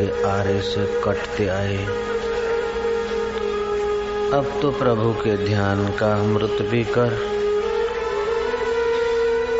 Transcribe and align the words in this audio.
आरे 0.00 0.62
से 0.62 1.02
कटते 1.04 1.48
आए। 1.48 1.76
अब 4.32 4.58
तो 4.62 4.70
प्रभु 4.70 5.12
के 5.12 5.46
ध्यान 5.46 5.88
का 5.88 6.14
अमृत 6.14 6.62
भी 6.62 6.84
कर 6.84 7.12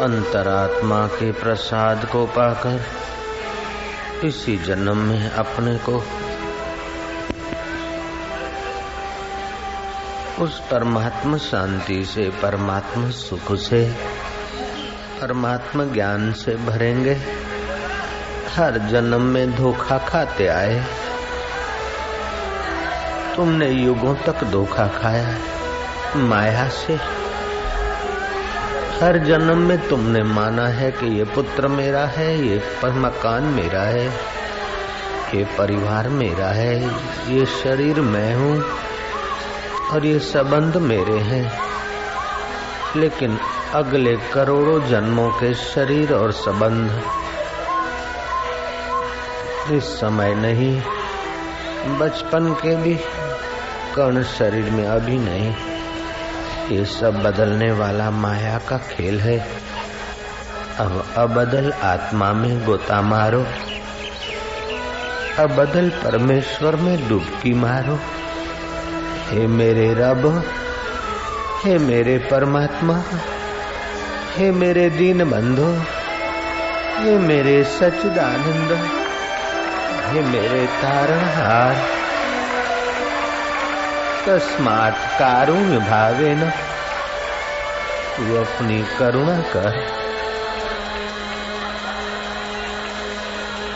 अंतरात्मा 0.01 1.07
के 1.07 1.33
प्रसाद 1.33 2.09
को 2.13 2.27
पाकर 2.27 2.81
इसी 4.27 4.57
जन्म 4.57 4.97
में 4.97 5.31
अपने 5.31 5.79
को 5.79 6.05
उस 10.45 10.61
परमात्मा 10.61 11.37
शांति 11.37 12.05
से, 12.05 12.31
परमात्मा 12.31 13.11
सुख 13.11 13.59
से, 13.59 13.95
परमात्मा 15.21 15.85
ज्ञान 15.85 16.33
से 16.33 16.57
भरेंगे। 16.57 17.46
हर 18.57 18.79
जन्म 18.79 19.23
में 19.23 19.57
धोखा 19.57 19.99
खाते 19.99 20.47
आए। 20.47 20.85
तुमने 23.37 23.71
युगों 23.71 24.15
तक 24.15 24.45
धोखा 24.45 24.87
खाया, 24.87 25.39
माया 26.17 26.69
से। 26.69 26.95
हर 29.01 29.19
जन्म 29.19 29.59
में 29.59 29.89
तुमने 29.89 30.23
माना 30.23 30.69
है 30.69 30.91
कि 30.91 31.19
ये 31.19 31.25
पुत्र 31.25 31.69
मेरा 31.69 32.07
है, 32.07 32.47
ये 32.47 32.59
पर 32.83 32.93
मकान 32.93 33.43
मेरा 33.43 33.83
है, 33.83 34.07
ये 35.35 35.45
परिवार 35.59 36.09
मेरा 36.09 36.47
है, 36.47 36.89
ये 37.29 37.47
शरीर 37.47 38.01
मैं 38.01 38.35
हूँ 38.35 38.65
और 39.93 40.07
ये 40.07 40.19
संबंध 40.19 40.77
मेरे 40.77 41.19
हैं। 41.19 41.53
लेकिन 42.97 43.39
अगले 43.75 44.17
करोड़ों 44.17 44.87
जन्मों 44.87 45.31
के 45.31 45.55
शरीर 45.55 46.15
और 46.15 46.33
संबंध 46.33 47.03
इस 49.73 49.85
समय 49.85 50.35
नहीं, 50.35 50.83
बचपन 51.99 52.53
के 52.53 52.77
भी 52.77 52.95
कर्ण 53.97 54.23
शरीर 54.23 54.71
में 54.71 54.87
अभी 54.87 55.19
नहीं। 55.19 55.55
ये 56.77 56.85
सब 56.85 57.23
बदलने 57.23 57.73
वाला 57.73 58.11
माया 58.11 58.59
का 58.59 58.79
खेल 58.79 59.21
है। 59.21 59.49
अब 60.79 61.07
अबदल 61.17 61.73
आत्मा 61.73 62.33
में 62.33 62.65
गोता 62.65 63.03
मारो। 63.03 63.47
अबदल 65.39 65.89
परमेश्वर 65.89 66.77
में 66.77 67.09
डुबकी 67.09 67.55
मारो। 67.55 67.99
हे 69.31 69.47
मेरे 69.47 69.95
रब, 69.95 70.45
हे 71.65 71.79
मेरे 71.79 72.19
परमात्मा, 72.19 73.03
हे 74.37 74.51
मेरे 74.51 74.91
दीन 74.91 75.31
बंधो 75.31 75.83
हे 76.97 77.19
मेरे 77.19 77.65
सच्चिदानंद। 77.65 79.06
हे 80.07 80.21
मेरे 80.23 80.67
तारणहार 80.67 81.75
तस्मात 84.27 84.97
कारुण्य 85.19 85.79
भावे 85.79 86.35
न। 86.35 86.51
तू 88.17 88.37
अपनी 88.37 88.83
करुणा 88.99 89.37
कर। 89.41 89.77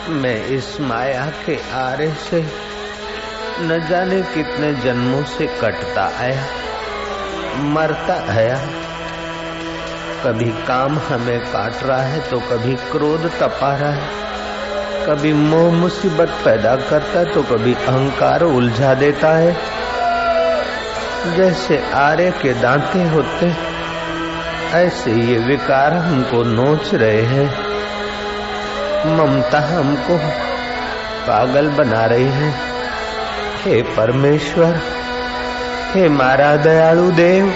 मैं 0.09 0.45
इस 0.47 0.79
माया 0.81 1.25
के 1.45 1.59
आरे 1.73 2.09
से 2.29 2.41
न 3.59 3.87
जाने 3.89 4.21
कितने 4.21 4.73
जन्मों 4.73 5.23
से 5.23 5.47
कटता 5.61 6.11
आया, 6.19 6.45
मरता 7.73 8.15
आया। 8.29 8.57
कभी 10.25 10.51
काम 10.67 10.99
हमें 10.99 11.39
काट 11.39 11.83
रहा 11.83 12.01
है 12.01 12.19
तो 12.29 12.39
कभी 12.39 12.75
क्रोध 12.75 13.31
तपा 13.39 13.75
रहा 13.75 13.91
है। 13.91 14.30
कभी 15.07 15.33
मोह 15.33 15.73
मुसीबत 15.73 16.29
पैदा 16.45 16.75
करता 16.75 17.19
है 17.19 17.25
तो 17.25 17.43
कभी 17.43 17.73
अहंकार 17.73 18.41
उलझा 18.41 18.93
देता 18.93 19.27
है। 19.37 19.57
जैसे 21.37 21.83
आरे 21.93 22.31
के 22.31 22.53
दांते 22.53 23.03
होते 23.03 23.53
ऐसे 24.77 25.11
ये 25.11 25.37
विकार 25.37 25.93
हमको 25.93 26.43
नोच 26.43 26.93
रहे 26.93 27.21
हैं। 27.21 27.71
ममता 29.05 29.59
हमको 29.59 30.17
पागल 31.27 31.67
बना 31.69 32.05
रही 32.05 32.27
है। 32.27 32.53
हे 33.63 33.81
परमेश्वर, 33.81 34.79
हे 35.93 36.09
मारा 36.09 36.55
दयालु 36.55 37.11
देव, 37.11 37.53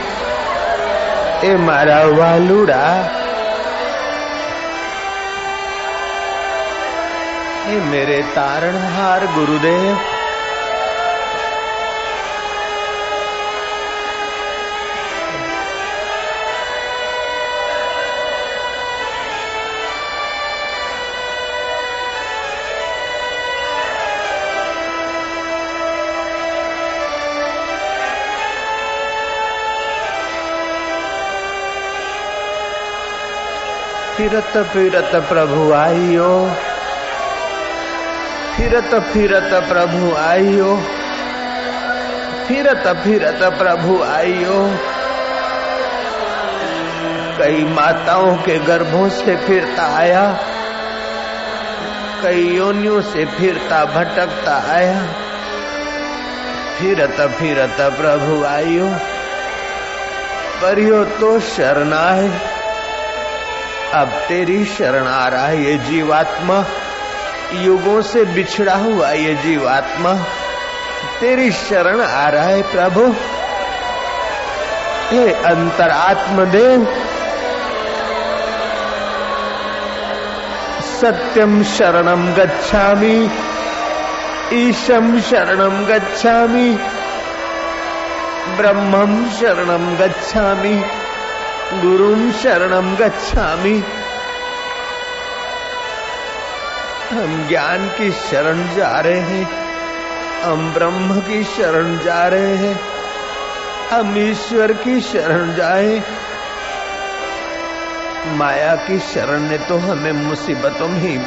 हे 1.41 1.55
मारा 1.57 2.03
वालुड़ा 2.03 3.09
हे 7.65 7.79
मेरे 7.79 8.21
तारणहार 8.21 9.23
गुरुदेव। 9.25 9.95
फिरत 34.17 34.57
फिरत 34.73 35.15
प्रभु 35.29 35.71
आइयो। 35.71 36.31
फिरत 38.57 39.03
फिरत 39.03 39.49
प्रभु 39.53 40.15
आइयो। 40.15 40.81
फिरत 42.47 42.97
फिरत 43.03 43.39
प्रभु 43.43 44.03
आइयो। 44.03 44.71
कई 47.37 47.63
माताओं 47.63 48.35
के 48.35 48.59
गर्भों 48.59 49.09
से 49.09 49.35
फिरता 49.35 49.97
आया। 49.97 50.39
कई 52.23 52.57
योनियों 52.57 53.01
से 53.01 53.25
फिरता, 53.25 53.85
भटकता 53.85 54.73
आया। 54.73 55.05
फिरत 56.79 57.31
फिरत 57.31 57.75
प्रभु 57.79 58.45
आइयो। 58.45 58.87
परियो 60.61 61.05
तो 61.05 61.39
शरणाए। 61.39 62.29
अब 63.93 64.07
तेरी 64.07 64.65
शरण 64.65 65.07
आ 65.07 65.27
रहा 65.27 65.45
है 65.45 65.63
ये 65.63 65.77
जीवात्मा 65.77 66.65
युगों 67.53 68.01
से 68.01 68.25
बिछड़ा 68.25 68.75
हुआ 68.75 69.11
ये 69.11 69.35
जीवात्मा। 69.35 70.13
तेरी 71.19 71.51
शरण 71.51 72.01
आ 72.01 72.29
रहा 72.29 72.43
है, 72.43 72.61
प्रभु। 72.61 73.15
हे 75.11 75.33
अंतरात्मदेव 75.33 77.01
सत्यम 81.01 81.63
शरणम 81.63 82.33
गच्छामि। 82.33 83.29
ईशम 84.53 85.21
शरणम 85.21 85.85
गच्छामि। 85.85 86.79
ब्रह्मम 88.57 89.29
शरणम 89.29 89.95
गच्छामि। 89.95 90.85
गुरुम 91.73 92.31
शरणम 92.31 92.95
गच्छामि। 92.95 93.83
हम 97.11 97.47
ज्ञान 97.47 97.87
की 97.87 98.11
शरण 98.11 98.75
जा 98.75 98.89
रहे 98.99 99.19
हैं, 99.19 99.47
हम 100.43 100.73
ब्रह्म 100.73 101.19
की 101.19 101.43
शरण 101.43 101.97
जा 101.99 102.27
रहे 102.27 102.55
हैं, 102.55 102.79
हम 103.91 104.17
ईश्वर 104.17 104.73
की 104.73 105.01
शरण 105.01 105.53
जाए 105.55 106.01
माया 108.27 108.75
की 108.75 108.99
शरण 108.99 109.41
ने 109.41 109.57
तो 109.57 109.77
हमें 109.77 110.11
मुसीबतों 110.11 110.87
में 110.87 110.99
ही 110.99 111.17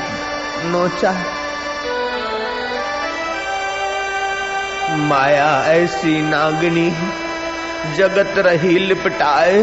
नोचा। 0.69 1.13
माया 4.97 5.65
ऐसी 5.67 6.23
नागनी 6.23 6.91
जगत 7.97 8.39
रही 8.39 8.79
लिपटाए, 8.79 9.63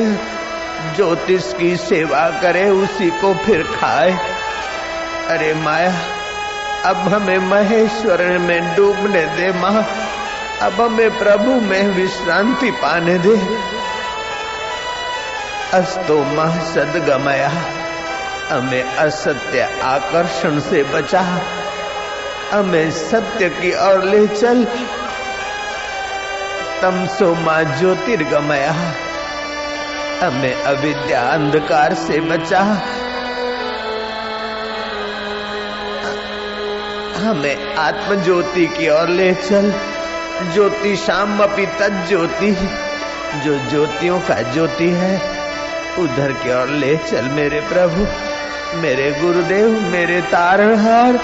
ज्योतिष 0.96 1.54
की 1.54 1.76
सेवा 1.78 2.30
करे, 2.42 2.70
उसी 2.70 3.10
को 3.10 3.34
फिर 3.34 3.64
खाए। 3.64 4.35
अरे 5.30 5.54
माया, 5.54 5.94
अब 6.86 6.96
हमें 6.96 7.38
महेश्वर 7.38 8.38
में 8.38 8.76
डूबने 8.76 9.26
दे 9.26 9.60
माँ। 9.60 9.86
अब 10.62 10.82
हमें 10.82 11.18
प्रभु 11.18 11.52
में 11.52 11.88
विश्रांति 11.88 12.72
पाने 12.72 13.18
दे। 13.18 13.36
अस्तो 15.74 16.24
माह 16.24 16.60
सदगमया, 16.60 17.52
हमें 18.52 18.96
असत्य 18.96 19.82
आकर्षण 19.84 20.60
से 20.60 20.84
बचा। 20.84 21.42
हमें 22.54 22.92
सत्य 22.92 23.50
की 23.50 23.76
ओर 23.76 24.04
ले 24.04 24.28
चल। 24.28 24.68
तमसो 26.82 27.36
माँ 27.36 27.64
ज्योतिर्गमया, 27.64 28.72
हमें 30.28 30.64
अविद्या 30.64 31.22
अंधकार 31.22 31.94
से 31.94 32.20
बचा। 32.20 32.78
हमें 37.26 37.76
आत्म 37.76 38.16
ज्योति 38.16 38.68
की 38.68 38.90
ओर 38.90 39.08
ले 39.08 39.34
चल। 39.34 39.74
ज्योति 40.54 40.96
शाम 40.96 41.40
अपी 41.40 41.66
ज्योति 42.08 42.52
जो 43.44 43.70
ज्योतियों 43.70 44.20
का 44.20 44.42
ज्योति 44.42 44.90
है, 44.90 45.22
उधर 46.00 46.32
की 46.32 46.62
ओर 46.62 46.68
ले 46.68 46.98
चल 46.98 47.26
मेरे 47.26 47.60
प्रभु। 47.60 48.08
मेरे 48.78 49.12
गुरुदेव, 49.12 49.70
मेरे 49.70 50.22
तारणहार 50.22 51.20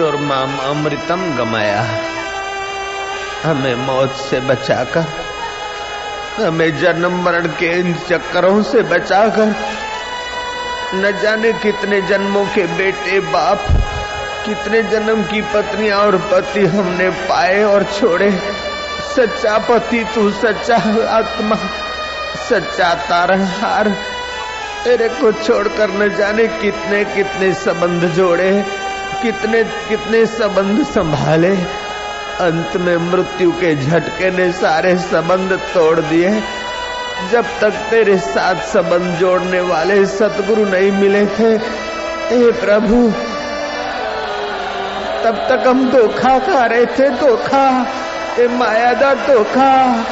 और 0.00 0.16
माम 0.16 0.58
अमृतम 0.58 1.36
गमाया। 1.36 1.84
हमें 3.44 3.74
मौत 3.74 4.12
से 4.30 4.40
बचाकर, 4.40 5.04
हमें 6.44 6.78
जन्म 6.78 7.22
मरण 7.22 7.46
के 7.46 7.66
इन 7.66 7.94
चक्करों 8.08 8.62
से 8.62 8.82
बचाकर, 8.82 9.54
न 10.94 11.18
जाने 11.22 11.52
कितने 11.52 12.00
जन्मों 12.02 12.44
के 12.46 12.66
बेटे 12.66 13.20
बाप, 13.20 13.66
कितने 14.46 14.82
जन्म 14.82 15.22
की 15.22 15.40
पत्नियाँ 15.42 15.98
और 15.98 16.16
पति 16.32 16.66
हमने 16.66 17.10
पाए 17.10 17.62
और 17.62 17.82
छोड़े। 17.82 18.30
सच्चा 19.16 19.58
पति 19.58 20.04
तू, 20.14 20.30
सच्चा 20.30 20.76
आत्मा, 21.08 21.56
सच्चा 22.48 22.94
तारणहार 22.94 23.88
तेरे 24.84 25.08
को 25.08 25.32
छोड़कर 25.32 25.90
न 25.90 26.08
जाने 26.16 26.46
कितने 26.46 27.04
कितने 27.04 27.52
संबंध 27.54 28.04
जोड़े। 28.04 28.77
कितने 29.22 29.64
कितने 29.64 30.26
संबंध 30.26 30.86
संभाले। 30.86 31.56
अंत 32.40 32.76
में 32.76 32.96
मृत्यु 32.96 33.52
के 33.52 33.76
झटके 33.76 34.30
ने 34.30 34.52
सारे 34.52 34.96
संबंध 34.96 35.52
तोड़ 35.52 36.00
दिए। 36.00 36.42
जब 37.32 37.44
तक 37.60 37.70
तेरे 37.70 38.18
साथ 38.18 38.54
संबंध 38.54 39.18
जोड़ने 39.18 39.60
वाले 39.60 40.06
सतगुरु 40.06 40.64
नहीं 40.64 40.92
मिले 40.92 41.26
थे, 41.26 41.56
हे 42.34 42.52
प्रभु, 42.52 43.12
तब 45.24 45.36
तक 45.48 45.64
हम 45.66 45.90
धोखा 45.90 46.38
खा 46.38 46.66
रहे 46.66 46.86
थे, 46.86 47.10
धोखा 47.10 47.86
ए 48.38 48.48
माया 48.48 48.92
का 48.92 49.14
धोखा। 49.14 50.04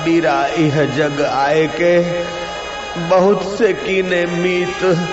कबीरा 0.00 0.46
यह 0.46 0.84
जग 0.84 1.22
आए 1.22 1.66
के 1.66 2.22
बहुत 3.00 3.58
से 3.58 3.72
कीने 3.72 4.26
मीत। 4.26 5.08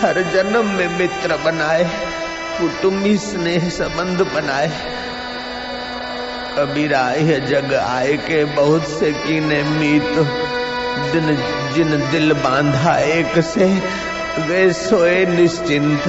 हर 0.00 0.22
जन्म 0.22 0.66
में 0.66 0.98
मित्र 0.98 1.36
बनाए, 1.36 1.84
कुटुम्बी 2.60 3.18
स्नेह 3.18 3.68
संबंध 3.68 4.20
बनाए। 4.20 4.68
कबीरा 6.58 7.10
यह 7.10 7.38
जग 7.38 7.74
आए 7.74 8.12
के 8.12 8.44
बहुत 8.44 8.88
से 8.88 9.12
कीने 9.12 9.62
मीत। 9.62 10.12
दिन 11.12 11.38
जिन 11.74 12.10
दिल 12.10 12.32
बांधा 12.32 12.98
एक 12.98 13.38
से, 13.38 13.82
वे 14.38 14.72
सोए 14.72 15.26
निश्चिंत। 15.26 16.02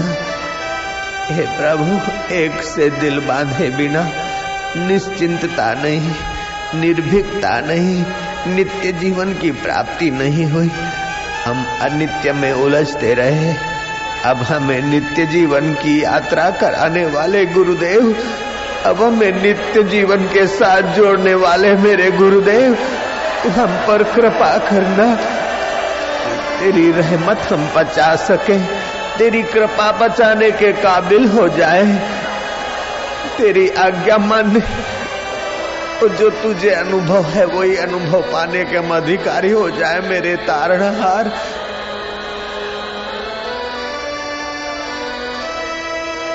हे 1.31 1.41
प्रभु, 1.41 1.99
एक 2.33 2.63
से 2.63 2.89
दिल 2.89 3.19
बांधे 3.19 3.69
बिना 3.69 4.09
निश्चिंतता 4.77 5.73
नहीं। 5.73 6.32
निर्भीकता 6.75 7.59
नहीं, 7.59 8.05
नित्य 8.47 8.91
जीवन 8.91 9.33
की 9.33 9.51
प्राप्ति 9.51 10.11
नहीं 10.11 10.45
हुई। 10.45 10.71
हम 11.45 11.65
अनित्य 11.81 12.33
में 12.33 12.53
उलझते 12.53 13.13
रहे। 13.13 13.55
अब 14.25 14.37
हमें 14.37 14.81
नित्य 14.81 15.25
जीवन 15.25 15.73
की 15.73 16.03
यात्रा 16.03 16.49
कराने 16.49 17.05
वाले 17.05 17.45
गुरुदेव। 17.45 18.17
अब 18.85 19.03
हमें 19.03 19.41
नित्य 19.41 19.83
जीवन 19.83 20.17
के 20.17 20.47
साथ 20.47 20.81
जोड़ने 20.81 21.33
वाले 21.33 21.75
मेरे 21.75 22.11
गुरुदेव। 22.11 22.77
हम 23.47 23.67
पर 23.67 24.03
कृपा 24.03 24.57
करना। 24.57 25.15
तेरी 26.59 26.91
रहमत 26.91 27.39
हम 27.53 27.69
बचा 27.75 28.15
सके। 28.15 28.59
तेरी 29.17 29.43
कृपा 29.43 29.91
बचाने 29.91 30.51
के 30.51 30.73
काबिल 30.73 31.27
हो 31.27 31.47
जाए। 31.47 31.99
तेरी 33.37 33.69
आज्ञा 33.69 34.17
मानने 34.17 34.59
तो 34.59 35.02
जो 36.07 36.29
तुझे 36.29 36.69
अनुभव 36.69 37.23
है, 37.23 37.45
वही 37.45 37.75
अनुभव 37.77 38.21
पाने 38.21 38.65
के 38.65 38.77
हम 38.77 38.95
अधिकारी 38.95 39.51
हो 39.51 39.69
जाए, 39.69 39.99
मेरे 39.99 40.35
तारणहार। 40.35 41.27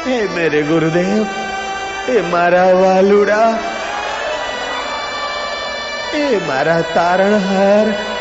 हे 0.06 0.28
मेरे 0.28 0.62
गुरुदेव, 0.62 1.26
हे 2.06 2.22
मारा 2.22 2.64
वालुड़ा 2.64 3.58
हे 6.12 6.36
मारा 6.36 6.80
तारणहार। 6.80 8.18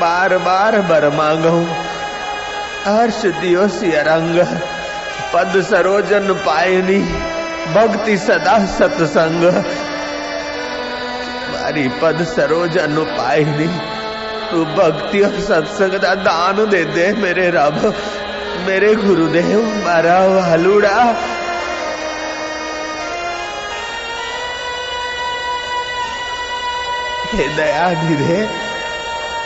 बार 0.00 0.38
बार 0.38 0.80
बर 0.80 1.08
मांगू 1.08 1.66
हर्ष 2.88 3.22
दियो 3.40 3.62
रंग 4.02 4.36
पद 5.32 5.60
सरोजन 5.62 6.32
पायनी, 6.46 6.98
भक्ति 7.74 8.16
सदा 8.18 8.54
सत्संग। 8.66 9.42
मारी 11.52 11.88
पद 12.02 12.24
सरोजन 12.24 12.96
पायनी, 13.18 13.66
तू 14.50 14.64
भक्ति 14.64 15.20
और 15.20 15.40
सत्संग 15.40 15.98
का 16.00 16.14
दान 16.14 16.64
दे 16.70 16.84
दे 16.84 17.12
मेरे 17.12 17.50
रब। 17.50 17.94
मेरे 18.66 18.94
गुरुदेव 18.94 19.60
मारा 19.84 20.18
वालूड़ा 20.26 20.96
हे 27.34 27.48
दया 27.48 27.88
धीरे 27.94 28.40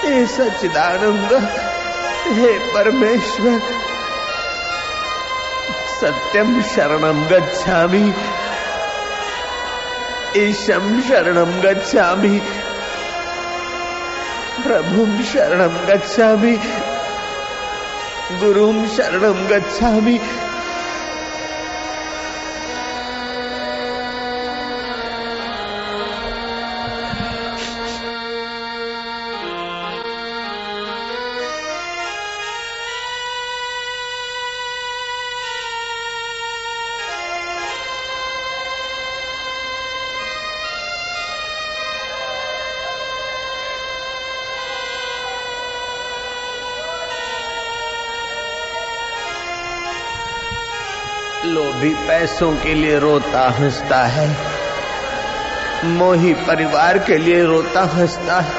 हे 0.02 0.26
सच्चिदानंद। 0.26 1.30
हे 2.26 2.58
परमेश्वर 2.58 3.58
सत्यम 6.00 6.62
शरणम 6.62 7.26
गच्छामि। 7.26 8.12
ईशम 10.36 11.00
शरण 11.08 11.60
गच्छा 11.60 12.14
प्रभु 14.62 15.22
शरण 15.22 15.68
गच्छा 15.68 16.34
गुरु 18.38 18.86
शरण 18.96 19.46
गच्छामि। 19.46 20.18
पैसों 52.22 52.52
के 52.52 52.74
लिए 52.74 52.98
रोता 52.98 53.50
हंसता 53.50 54.04
है। 54.04 54.36
मोही 55.84 56.34
परिवार 56.34 56.98
के 56.98 57.16
लिए 57.16 57.44
रोता 57.44 57.82
हंसता 57.82 58.40
है। 58.40 58.52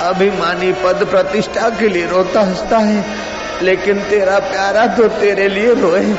अभिमानी 0.00 0.72
पद 0.72 1.08
प्रतिष्ठा 1.10 1.70
के 1.70 1.88
लिए 1.88 2.06
रोता 2.06 2.40
हंसता 2.40 2.78
है। 2.78 3.04
लेकिन 3.62 4.00
तेरा 4.00 4.38
प्यारा 4.38 4.86
तो 4.86 5.08
तेरे 5.08 5.48
लिए 5.48 5.74
रोए, 5.74 6.14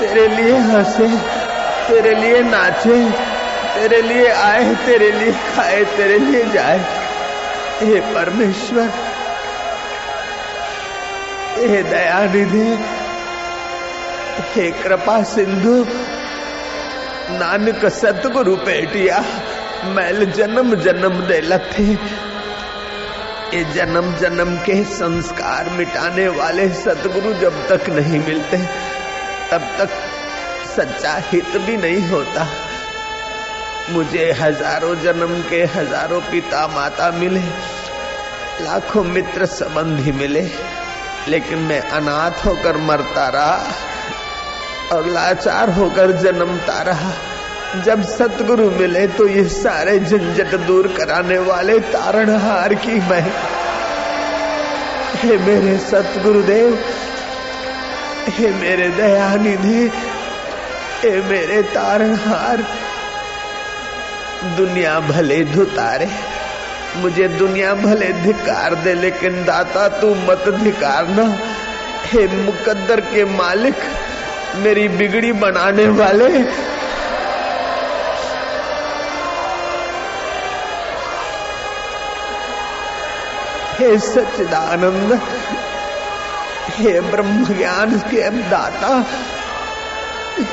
तेरे 0.00 0.28
लिए 0.28 0.56
हंसे, 0.56 1.16
तेरे 1.88 2.14
लिए 2.14 2.42
नाचे, 2.42 3.10
तेरे 3.74 4.02
लिए 4.02 4.28
आए, 4.28 4.74
तेरे 4.74 5.12
लिए 5.12 5.32
खाए, 5.32 5.84
तेरे 5.84 6.18
लिए 6.18 6.44
जाए। 6.44 6.80
हे 7.80 8.00
परमेश्वर, 8.00 8.90
हे 11.58 11.82
दया 11.82 12.26
दयानिधि 12.26 12.99
हे 14.38 14.70
कृपा 14.70 15.22
सिंधु, 15.22 15.86
नानक 17.30 17.84
सतगुरु 17.86 18.56
पेटिया, 18.56 19.24
मैल 19.84 20.24
जन्म 20.24 20.74
जन्म 20.74 21.20
दे 21.20 21.40
लथे। 21.40 21.92
ये 23.54 23.64
जन्म 23.64 24.16
जन्म 24.16 24.56
के 24.56 24.84
संस्कार 24.84 25.70
मिटाने 25.70 26.28
वाले 26.28 26.68
सतगुरु 26.68 27.32
जब 27.32 27.68
तक 27.68 27.88
नहीं 27.90 28.20
मिलते, 28.20 28.56
तब 29.50 29.68
तक 29.78 29.90
सच्चा 30.76 31.16
हित 31.32 31.56
भी 31.56 31.76
नहीं 31.76 32.08
होता। 32.08 32.46
मुझे 33.90 34.32
हज़ारों 34.32 34.94
जन्म 34.94 35.42
के 35.42 35.62
हज़ारों 35.64 36.20
पिता 36.20 36.66
माता 36.68 37.10
मिले, 37.10 37.40
लाखों 38.64 39.04
मित्र 39.04 39.46
संबंधी 39.46 40.12
मिले, 40.12 40.50
लेकिन 41.28 41.58
मैं 41.58 41.80
अनाथ 41.80 42.46
होकर 42.46 42.76
मरता 42.76 43.28
रहा। 43.28 43.58
लाचार 44.92 45.70
होकर 45.70 46.12
जन्मता 46.12 46.82
रहा। 46.82 47.12
जब 47.82 48.02
सतगुरु 48.02 48.70
मिले 48.70 49.06
तो 49.06 49.28
ये 49.28 49.44
सारे 49.44 49.98
झंझट 49.98 50.54
दूर 50.54 50.86
कराने 50.86 51.38
वाले 51.38 51.78
तारणहार 51.78 52.74
की 52.74 53.00
मैं। 53.00 53.32
हे 55.14 55.38
मेरे 55.38 55.78
सतगुरुदेव, 55.78 56.78
हे 58.28 58.48
मेरे 58.50 58.88
दयानिधि, 58.88 59.92
हे 61.02 61.22
मेरे 61.22 61.62
तारणहार, 61.62 62.64
दुनिया 64.56 65.00
भले 65.00 65.44
धुतारे, 65.44 66.08
मुझे 66.96 67.28
दुनिया 67.28 67.74
भले 67.74 68.12
धिकार 68.12 68.74
दे, 68.74 68.94
लेकिन 68.94 69.44
दाता 69.44 69.88
तू 69.88 70.14
मत 70.14 70.44
धिकारना। 70.48 71.38
हे 72.04 72.26
मुकद्दर 72.26 73.00
के 73.00 73.24
मालिक 73.24 73.76
मेरी 74.56 74.88
बिगड़ी 74.88 75.32
बनाने 75.32 75.86
वाले। 75.88 76.28
हे 83.78 83.98
सच्चिदानंद, 83.98 85.20
हे 86.70 87.00
ब्रह्म 87.00 87.44
ज्ञान 87.44 87.98
के 87.98 88.30
दाता, 88.30 89.06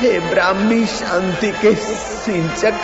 हे 0.00 0.18
ब्राह्मी 0.20 0.86
शांति 0.86 1.50
के 1.50 1.74
सिंचक 1.74 2.74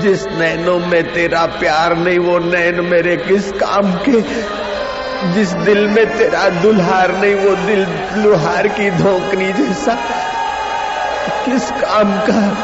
जिस 0.00 0.26
नैनों 0.26 0.78
में 0.78 1.12
तेरा 1.12 1.46
प्यार 1.46 1.96
नहीं, 1.96 2.18
वो 2.18 2.38
नैन 2.38 2.80
मेरे 2.80 3.16
किस 3.16 3.52
काम 3.52 3.92
के? 3.92 4.22
जिस 5.32 5.52
दिल 5.52 5.86
में 5.86 6.18
तेरा 6.18 6.48
दुल्हार 6.48 7.16
नहीं, 7.16 7.34
वो 7.34 7.56
दिल 7.56 7.86
लुहार 8.16 8.68
की 8.68 8.90
धोकनी 8.90 9.52
जैसा। 9.52 9.94
किस 11.44 11.70
काम 11.70 12.20
का? 12.20 12.54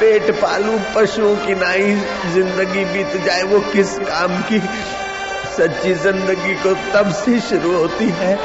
पेट 0.00 0.30
पालू 0.30 0.80
पशुओं 0.96 1.36
की 1.36 1.54
नाई, 1.54 1.94
ज़िंदगी 2.32 2.84
बीत 2.84 3.24
जाए, 3.24 3.42
वो 3.42 3.60
किस 3.60 3.98
काम 3.98 4.40
की? 4.40 4.58
सच्ची 5.56 5.94
ज़िंदगी 5.94 6.54
को 6.54 6.74
तब 6.74 7.12
से 7.12 7.40
शुरू 7.40 7.76
होती 7.76 8.08
है, 8.08 8.38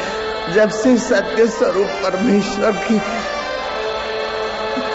जब 0.53 0.69
से 0.69 0.97
सत्य 0.97 1.47
स्वरूप 1.47 1.87
परमेश्वर 1.87 2.71
की 2.71 3.01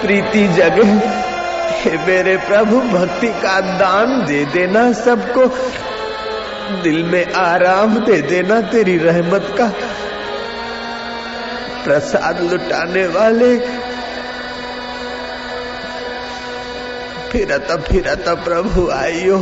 प्रीति 0.07 0.49
जगे। 0.49 1.28
हे 1.71 2.07
मेरे 2.07 2.37
प्रभु, 2.37 2.81
भक्ति 2.81 3.27
का 3.27 3.61
दान 3.61 4.27
दे 4.27 4.45
देना 4.45 4.93
सबको। 4.93 5.47
दिल 6.83 7.03
में 7.03 7.33
आराम 7.33 7.99
दे 7.99 8.23
देना 8.23 8.61
तेरी 8.61 8.99
रहमत 8.99 9.55
का। 9.59 9.73
प्रसाद 11.85 12.41
लुटाने 12.41 13.07
वाले। 13.07 13.59
फिरत 17.33 17.85
फिरत 17.91 18.25
प्रभु 18.29 18.91
आइयो। 18.91 19.39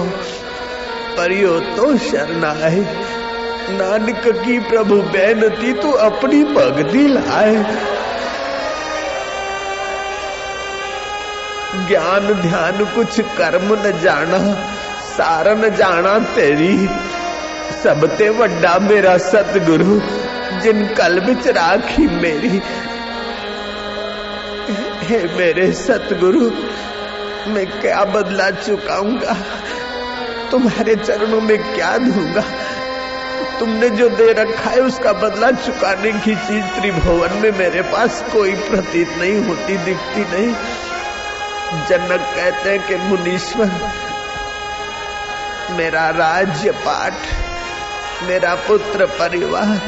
परियो 1.16 1.60
तो 1.60 1.98
शरणाए 1.98 3.04
नानक 3.70 4.44
की 4.44 4.58
प्रभु 4.58 4.94
बेनती, 4.94 5.72
तू 5.72 5.92
अपनी 5.92 6.44
भक्ति 6.44 7.08
लाए। 7.08 7.76
ज्ञान, 11.88 12.34
ध्यान, 12.34 12.84
कुछ 12.84 13.20
कर्म 13.20 13.86
न 13.86 14.00
जाना, 14.00 14.54
सार 15.00 15.56
न 15.56 15.76
जाना 15.76 16.18
तेरी। 16.18 16.88
सबते 17.84 18.28
वड्डा 18.28 18.78
मेरा 18.78 19.18
सतगुरु, 19.18 20.00
जिन 20.60 20.86
कल 20.86 21.20
बिच 21.20 21.46
राखी 21.46 22.06
मेरी। 22.06 22.62
हे 25.02 25.24
मेरे 25.24 25.72
सतगुरु, 25.72 26.50
मैं 27.50 27.80
क्या 27.80 28.04
बदला 28.04 28.50
चुकाऊँगा? 28.50 29.36
तुम्हारे 30.50 30.96
चरणों 30.96 31.40
में 31.40 31.74
क्या 31.74 31.98
दूँगा? 31.98 32.44
तुमने 33.60 33.90
जो 33.90 34.08
दे 34.08 34.32
रखा 34.32 34.70
है, 34.70 34.80
उसका 34.80 35.12
बदला 35.12 35.50
चुकाने 35.50 36.12
की 36.12 36.34
चीज़ 36.34 36.80
त्रिभुवन 36.80 37.30
में 37.32 37.58
मेरे 37.58 37.82
पास 37.82 38.24
कोई 38.32 38.52
प्रतीत 38.52 39.08
नहीं 39.18 39.44
होती, 39.44 39.76
दिखती 39.76 40.20
नहीं। 40.20 40.54
जनक 41.72 42.20
कहते 42.36 42.70
हैं 42.70 42.86
कि 42.86 42.96
मुनीश्वर, 42.96 43.70
मेरा 45.70 46.10
राज्य 46.10 46.70
पाठ 46.70 47.12
मेरा 48.22 48.54
पुत्र 48.54 49.06
परिवार, 49.06 49.80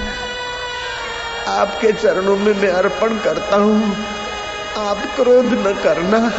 आपके 1.48 1.92
चरणों 1.92 2.36
में 2.36 2.54
मैं 2.54 2.68
अर्पण 2.68 3.18
करता 3.18 3.56
हूँ। 3.56 3.96
आप 4.78 4.98
क्रोध 4.98 5.46
न 5.46 5.80
करना। 5.84 6.32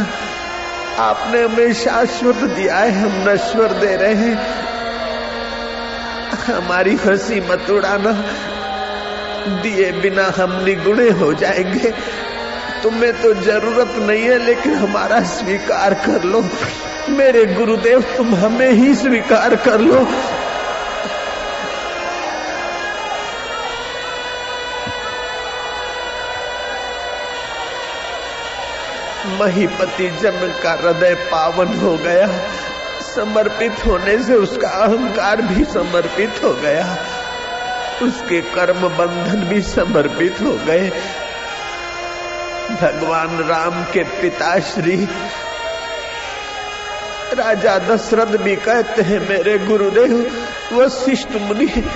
आपने 1.03 1.43
हमें 1.43 1.73
शाश्वत 1.73 2.35
दिया 2.35 2.77
है, 2.77 3.01
हम 3.01 3.29
नश्वर 3.29 3.67
दे 3.67 3.95
रहे 3.95 4.13
हैं। 4.13 4.35
हमारी 6.53 6.95
हँसी 6.95 7.39
मत 7.39 7.69
उड़ाना। 7.69 8.11
दिए 9.61 9.91
बिना 9.91 10.33
हम 10.37 10.63
निगुणे 10.63 11.09
हो 11.09 11.33
जाएँगे। 11.33 11.93
तुम्हें 12.83 13.21
तो 13.21 13.33
ज़रूरत 13.33 13.95
नहीं 13.97 14.23
है, 14.23 14.37
लेकिन 14.45 14.75
हमारा 14.75 15.21
स्वीकार 15.21 15.93
कर 15.93 16.23
लो। 16.23 16.45
मेरे 17.09 17.45
गुरुदेव, 17.45 18.01
तुम 18.01 18.35
हमें 18.35 18.69
ही 18.69 18.95
स्वीकार 18.95 19.55
कर 19.55 19.79
लो। 19.79 20.07
महीपति 29.39 30.09
जन्म 30.21 30.53
का 30.63 30.71
हृदय 30.71 31.13
पावन 31.13 31.67
हो 31.67 31.97
गया। 31.97 32.27
समर्पित 33.15 33.85
होने 33.85 34.23
से 34.23 34.33
उसका 34.33 34.69
अहंकार 34.69 35.41
भी 35.41 35.63
समर्पित 35.63 36.43
हो 36.43 36.53
गया। 36.53 36.97
उसके 38.01 38.41
कर्म 38.41 38.87
बंधन 38.89 39.47
भी 39.49 39.61
समर्पित 39.61 40.35
हो 40.41 40.51
गए। 40.67 40.91
भगवान 42.69 43.37
राम 43.37 43.83
के 43.83 44.03
पिताश्री। 44.03 45.07
राजा 47.33 47.79
दशरथ 47.79 48.25
भी 48.25 48.55
कहते 48.55 49.01
हैं, 49.01 49.29
मेरे 49.29 49.57
गुरुदेव, 49.57 50.45
वशिष्ठ 50.73 51.29
मुनि, 51.41 51.89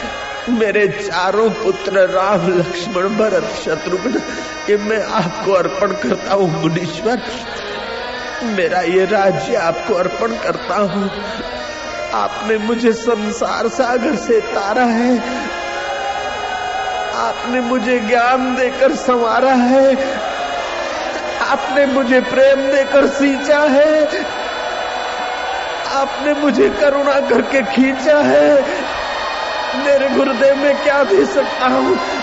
मेरे 0.49 0.87
चारों 0.87 1.49
पुत्र 1.49 1.91
राम, 1.91 2.59
लक्ष्मण, 2.59 3.03
भरत, 3.09 3.43
शत्रुघ्न 3.65 4.21
ये 4.69 4.77
मैं 4.77 5.03
आपको 5.03 5.51
अर्पण 5.51 5.87
करता 5.87 6.33
हूँ, 6.33 6.61
मुनीश्वर। 6.61 7.21
मेरा 8.43 8.81
ये 8.81 9.05
राज्य 9.05 9.55
आपको 9.55 9.93
अर्पण 9.93 10.27
करता 10.27 10.75
हूँ। 10.75 11.11
आपने 12.13 12.57
मुझे 12.57 12.93
संसार 12.93 13.67
सागर 13.67 14.15
से 14.15 14.41
तारा 14.41 14.83
है। 14.83 15.17
आपने 17.15 17.61
मुझे 17.61 17.99
ज्ञान 17.99 18.55
देकर 18.55 18.95
संवारा 18.95 19.53
है। 19.53 19.95
आपने 21.43 21.85
मुझे 21.85 22.21
प्रेम 22.21 22.71
देकर 22.71 23.07
सींचा 23.07 23.59
है। 23.59 24.05
आपने 25.93 26.33
मुझे 26.33 26.69
करुणा 26.69 27.19
करके 27.19 27.61
खींचा 27.61 28.17
है। 28.19 28.61
मेरे 29.75 30.09
गुरुदेव, 30.09 30.55
में 30.55 30.75
क्या 30.77 31.03
दे 31.03 31.25
सकता 31.25 31.67
हूँ? 31.67 32.22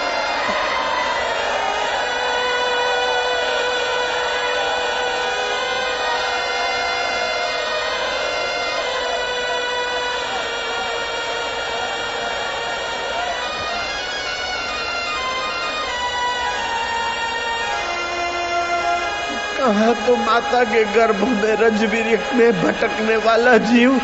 कहा 19.70 19.92
तो 19.96 20.14
माता 20.16 20.62
के 20.64 20.82
गर्भ 20.84 21.20
में 21.32 21.52
रजवीर 21.56 22.06
में 22.34 22.62
भटकने 22.62 23.16
वाला 23.16 23.56
जीव, 23.66 23.98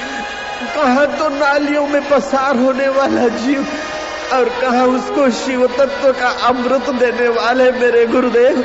कहा 0.75 1.04
तो 1.14 1.28
नालियों 1.30 1.87
में 1.87 2.08
पसार 2.08 2.56
होने 2.56 2.88
वाला 2.88 3.26
जीव, 3.37 3.64
और 4.35 4.49
कहा 4.61 4.85
उसको 4.92 5.28
शिव 5.38 5.66
तत्व 5.68 6.12
का 6.12 6.28
अमृत 6.49 6.90
देने 7.00 7.28
वाले 7.38 7.70
मेरे 7.73 8.04
गुरुदेव। 8.06 8.62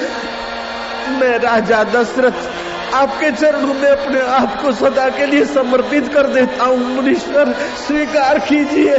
मैं 1.20 1.38
राजा 1.40 1.84
दशरथ 1.86 2.94
आपके 2.96 3.32
चरणों 3.32 3.74
में 3.74 3.90
अपने 3.90 4.22
आप 4.36 4.62
को 4.62 4.72
सदा 4.76 5.10
के 5.10 5.26
लिए 5.26 5.46
समर्पित 5.48 6.14
कर 6.14 6.28
देता 6.30 6.64
हूँ, 6.64 6.78
मुनीश्वर, 6.86 7.54
स्वीकार 7.88 8.40
कीजिए। 8.48 8.98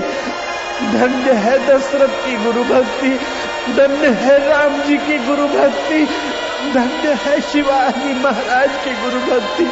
धन्य 0.92 1.32
है 1.40 1.56
दशरथ 1.66 2.20
की 2.26 2.36
गुरु 2.44 2.64
भक्ति 2.66 3.18
धन्य 3.72 4.08
है 4.20 4.38
राम 4.48 4.80
जी 4.82 4.96
की 4.98 5.18
गुरु 5.26 5.46
भक्ति 5.48 6.06
धन्य 6.70 7.14
है 7.14 7.40
शिवाजी 7.40 8.14
महाराज 8.14 8.70
की 8.84 8.92
गुरु 9.02 9.20
भक्ति। 9.20 9.64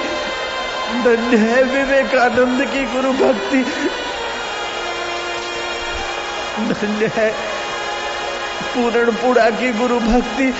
धन्य 1.04 1.36
है 1.36 1.62
विवेकानंद 1.62 2.64
की 2.64 2.84
गुरु 2.84 3.12
भक्ति। 3.12 3.62
धन्य 6.74 7.10
है 7.16 7.30
पूरणपुरा 8.74 9.50
की 9.50 9.72
गुरु 9.72 10.00
भक्ति। 10.00 10.54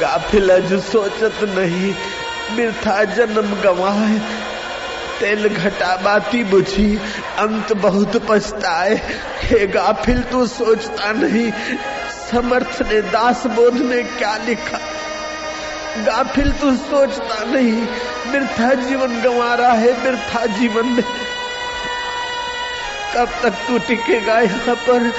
गाफिल 0.00 0.58
जो 0.58 0.80
सोचत 0.80 1.38
नहीं 1.42 1.94
मिर्था 2.56 3.04
जन्म 3.04 3.54
गवाए। 3.60 4.18
तेल 5.20 5.48
घटा 5.48 5.96
बाती 5.96 6.44
बुझी, 6.44 7.00
अंत 7.38 7.72
बहुत 7.72 8.16
पछताए। 8.28 8.94
हे 9.50 9.66
गाफिल 9.66 10.22
तू 10.22 10.46
सोचता 10.46 11.12
नहीं, 11.12 11.52
समर्थ 12.32 12.82
ने 12.82 13.00
दास 13.02 13.46
बोध 13.46 13.74
में 13.74 14.18
क्या 14.18 14.36
लिखा? 14.36 14.78
गाफिल 16.04 16.52
तू 16.52 16.76
सोचता 16.76 17.44
नहीं 17.44 17.86
मिर्था 18.32 18.74
जीवन 18.74 19.20
गंवा 19.22 19.54
रहा 19.54 19.72
है 19.72 20.04
मिर्था 20.04 20.46
जीवन 20.46 20.86
में। 20.86 21.02
कब 23.16 23.28
तक 23.42 23.50
तू 23.50 23.78
टिकेगा 23.78 24.38
यहाँ 24.40 24.74
पर? 24.74 25.12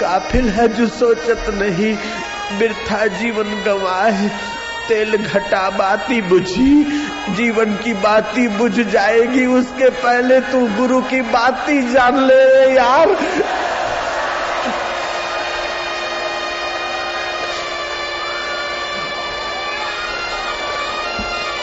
गाफिल 0.00 0.48
है 0.48 0.68
जो 0.68 0.86
सोचत 0.86 1.46
नहीं 1.48 1.96
मिर्था 2.58 3.06
जीवन 3.06 3.62
गंवाए 3.62 4.28
तेल 4.88 5.16
घटा 5.16 5.70
बाती 5.70 6.22
बुझी। 6.22 6.84
जीवन 7.30 7.76
की 7.76 7.94
बाती 7.94 8.48
बुझ 8.48 8.80
जाएगी, 8.80 9.46
उसके 9.46 9.90
पहले 9.90 10.40
तू 10.40 10.66
गुरु 10.66 11.00
की 11.00 11.22
बाती 11.22 11.92
जान 11.92 12.18
ले 12.18 12.74
यार। 12.74 13.08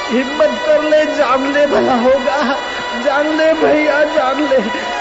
हिम्मत 0.09 0.61
कर 0.65 0.83
ले, 0.83 1.05
जान 1.05 1.53
ले 1.53 1.67
भला 1.67 1.93
होगा। 1.93 2.57
जान 3.03 3.27
ले 3.27 3.53
भैया, 3.53 4.03
जान 4.03 4.47
ले। 4.49 4.91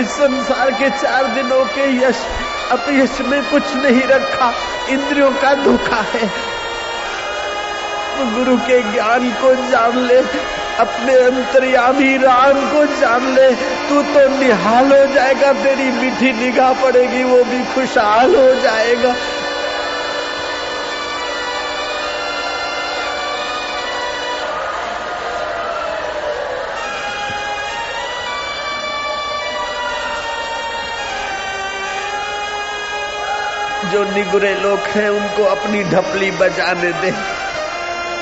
इस 0.00 0.08
संसार 0.08 0.70
के 0.70 0.90
चार 0.90 1.24
दिनों 1.24 1.64
के 1.64 2.06
यश 2.06 2.26
अपयश 2.70 3.20
में 3.20 3.50
कुछ 3.50 3.62
नहीं 3.74 4.02
रखा, 4.02 4.52
इंद्रियों 4.88 5.30
का 5.30 5.54
धोखा 5.54 6.04
है। 6.14 6.53
गुरु 8.18 8.56
के 8.56 8.82
ज्ञान 8.82 9.30
को 9.30 9.54
जान 9.70 9.98
ले, 9.98 10.18
अपने 10.78 11.14
अंतर्यामी 11.14 12.16
राम 12.16 12.72
को 12.72 12.84
जान 13.00 13.34
ले। 13.34 13.50
तू 13.88 14.02
तो 14.02 14.38
निहाल 14.38 14.86
हो 14.86 15.14
जाएगा, 15.14 15.52
तेरी 15.52 15.90
मीठी 15.90 16.32
निगाह 16.32 16.72
पड़ेगी, 16.72 17.24
वो 17.24 17.44
भी 17.44 17.64
खुशहाल 17.74 18.34
हो 18.34 18.54
जाएगा। 18.54 19.14
जो 33.84 34.04
निगुरे 34.04 34.54
लोग 34.54 34.78
हैं, 34.78 35.08
उनको 35.10 35.44
अपनी 35.44 35.82
ढपली 35.82 36.30
बजाने 36.30 36.92
दे। 36.92 37.33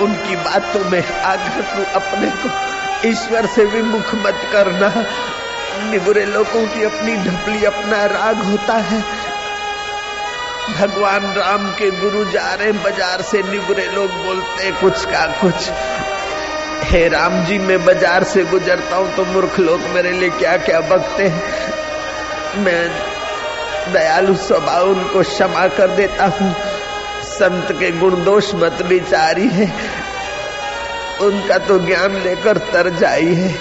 उनकी 0.03 0.37
बातों 0.39 0.85
में 0.91 1.03
आकर 1.03 1.63
तू 1.67 1.83
अपने 1.95 2.31
को 2.37 2.49
ईश्वर 3.09 3.47
से 3.47 3.65
विमुख 3.67 4.15
मत 4.17 4.49
करना। 4.53 4.89
निगुरे 5.83 6.25
लोगों 6.27 6.67
की 6.67 6.83
अपनी 6.85 7.17
ढपली, 7.19 7.65
अपना 7.65 8.05
राग 8.09 8.43
होता 8.43 8.75
है। 8.89 9.01
भगवान 10.71 11.25
राम 11.35 11.71
के 11.71 11.91
गुरु 11.93 12.25
जा 12.31 12.53
रहे 12.55 12.73
बाज़ार 12.75 13.23
से 13.23 13.43
निगुरे 13.43 13.87
लोग 13.95 14.11
बोलते 14.25 14.71
कुछ 14.81 15.05
का 15.05 15.27
कुछ। 15.41 15.71
हे 16.85 17.07
राम 17.09 17.45
जी, 17.45 17.59
मैं 17.59 17.85
बाज़ार 17.85 18.25
से 18.25 18.45
गुजरता 18.45 18.97
हूँ 18.97 19.15
तो 19.17 19.25
मूर्ख 19.25 19.59
लोग 19.61 19.81
मेरे 19.95 20.13
लिए 20.13 20.31
क्या 20.39 20.57
क्या 20.59 20.81
बकते 20.89 21.27
हैं। 21.27 22.65
मैं 22.65 22.83
दयालु 23.93 24.35
स्वभाव 24.39 24.89
उनको 24.89 25.23
क्षमा 25.23 25.67
कर 25.77 25.97
देता 25.97 26.27
हूँ। 26.39 26.55
संत 27.43 27.73
के 27.73 27.93
गुण 27.93 28.25
दोष 28.25 28.55
मत 28.55 28.83
विचारी 28.83 29.49
है। 29.49 29.73
उनका 31.21 31.59
तो 31.59 31.79
ज्ञान 31.79 32.17
लेकर 32.17 32.59
तर 32.59 32.91
जाई 32.91 33.35
है। 33.35 33.59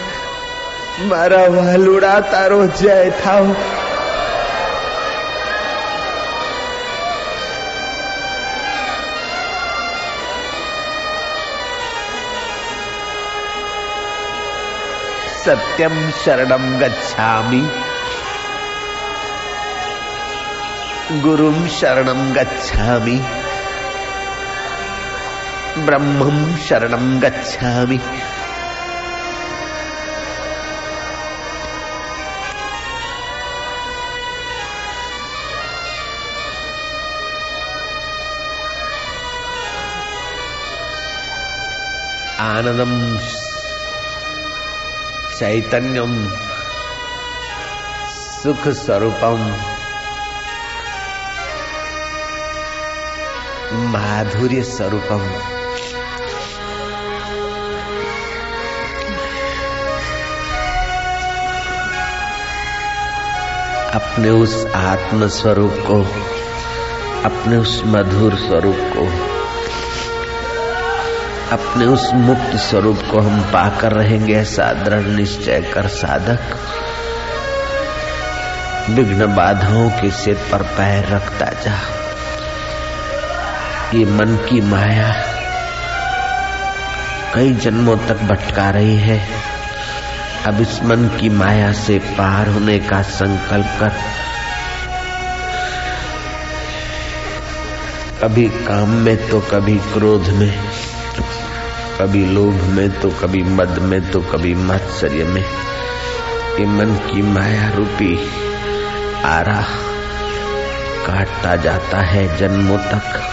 मारा 1.02 1.38
वालुड़ा 1.38 2.20
तारो 2.20 2.68
जय 2.68 3.12
था 3.12 3.54
सत्यम 15.46 16.12
शरणम 16.12 16.80
गच्छामि। 16.80 17.70
गुरुम 21.22 21.68
शरणम 21.68 22.34
गच्छामि। 22.34 23.41
ब्रह्मम 25.78 26.56
शरणम 26.56 27.20
गच्छामि। 27.20 28.00
सुख 48.44 48.68
स्वरूपम 48.68 49.58
माधुर्य 53.74 54.64
स्वरूपम 54.64 55.61
अपने 63.94 64.30
उस 64.30 64.68
आत्म 64.76 65.28
स्वरूप 65.28 65.78
को, 65.80 66.02
अपने 67.26 67.58
उस 67.58 67.82
मधुर 67.86 68.36
स्वरूप 68.36 68.78
को, 68.80 69.08
अपने 71.58 71.86
उस 71.86 72.10
मुक्त 72.14 72.56
स्वरूप 72.56 73.02
को 73.12 73.20
हम 73.20 73.42
पाकर 73.42 73.92
रहेंगे 73.92 74.36
ऐसा 74.36 74.74
दृढ़ 74.74 75.02
निश्चय 75.02 75.62
कर 75.62 75.88
साधक। 75.88 76.40
विघ्न 78.90 79.36
बाधाओं 79.36 79.90
के 79.90 80.12
सिर 80.12 80.36
पर 80.52 80.64
पैर 80.64 81.06
रखता 81.06 81.46
जा। 81.46 81.80
ये 83.94 84.06
मन 84.06 84.36
की 84.50 84.62
माया 84.62 85.16
कई 87.34 87.54
जन्मों 87.54 87.98
तक 87.98 88.16
भटका 88.16 88.70
रही 88.70 88.98
है। 88.98 89.41
अब 90.46 90.62
इस 90.62 90.84
मन 90.84 91.08
की 91.08 91.30
माया 91.30 91.74
से 91.74 92.00
पार 92.00 92.48
होने 92.48 92.80
का 92.80 93.02
संकल्प 93.02 93.66
कर। 93.80 93.90
कभी 98.24 98.50
काम 98.50 98.90
में 98.90 99.30
तो 99.30 99.40
कभी 99.40 99.78
क्रोध 99.78 100.28
में, 100.28 100.64
कभी 102.00 102.26
लोभ 102.26 102.54
में 102.54 103.02
तो 103.02 103.10
कभी 103.10 103.44
मद 103.44 103.80
में 103.80 104.12
तो 104.12 104.22
कभी 104.22 104.56
मत्सर्य 104.56 105.24
में। 105.24 105.46
कि 106.58 106.66
मन 106.66 106.96
की 106.96 107.22
माया 107.22 107.70
रूपी 107.70 108.30
आरा 109.26 109.66
काटता 111.08 111.56
जाता 111.56 111.98
है 111.98 112.38
जन्मों 112.38 112.78
तक। 112.78 113.32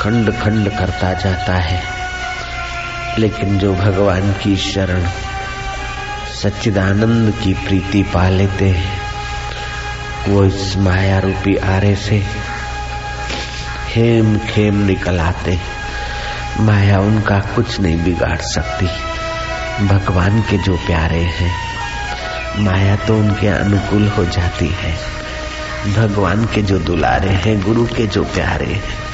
खंड 0.00 0.42
खंड 0.42 0.78
करता 0.78 1.12
जाता 1.12 1.54
है। 1.54 1.99
लेकिन 3.18 3.58
जो 3.58 3.74
भगवान 3.74 4.32
की 4.32 4.56
शरण 4.56 5.08
सच्चिदानंद 6.42 7.34
की 7.44 7.54
प्रीति 7.54 8.02
पा 8.02 8.28
लेते 8.28 8.68
हैं, 8.68 9.00
वो 10.28 10.44
इस 10.44 10.76
माया 10.76 11.18
रूपी 11.18 11.56
आरे 11.56 11.96
से 11.96 12.26
हेम 13.88 14.38
खेम 14.38 14.86
निकल 14.86 15.20
आते 15.20 15.58
माया 16.60 17.00
उनका 17.00 17.38
कुछ 17.38 17.80
नहीं 17.80 18.04
बिगाड़ 18.04 18.38
सकती। 18.38 18.86
भगवान 19.86 20.42
के 20.42 20.58
जो 20.58 20.76
प्यारे 20.76 21.22
हैं, 21.22 21.52
माया 22.64 22.96
तो 22.96 23.18
उनके 23.18 23.48
अनुकूल 23.48 24.08
हो 24.08 24.24
जाती 24.24 24.74
है। 24.78 24.98
भगवान 25.94 26.44
के 26.44 26.62
जो 26.62 26.78
दुलारे 26.78 27.30
हैं, 27.30 27.62
गुरु 27.62 27.86
के 27.86 28.06
जो 28.06 28.24
प्यारे 28.24 28.66
हैं 28.66 29.09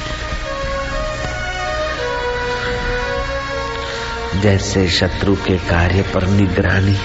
जैसे 4.41 4.87
शत्रु 4.87 5.35
के 5.35 5.57
कार्य 5.57 6.01
पर 6.01 6.27
निगरानी, 6.27 6.97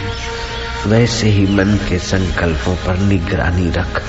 वैसे 0.87 1.29
ही 1.29 1.47
मन 1.47 1.77
के 1.89 1.99
संकल्पों 1.99 2.77
पर 2.77 2.99
निगरानी 2.99 3.71
रख। 3.71 4.03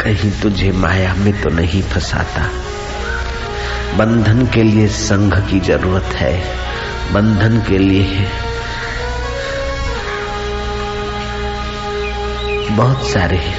कहीं 0.00 0.30
तुझे 0.42 0.72
माया 0.72 1.14
में 1.14 1.42
तो 1.42 1.48
नहीं 1.48 1.82
फंसाता। 1.82 2.50
बंधन 3.96 4.46
के 4.46 4.62
लिए 4.62 4.88
संघ 4.88 5.50
की 5.50 5.60
ज़रूरत 5.60 6.04
है। 6.04 6.44
बंधन 7.12 7.64
के 7.68 7.78
लिए 7.78 8.28
बहुत 12.70 13.06
सारे 13.06 13.54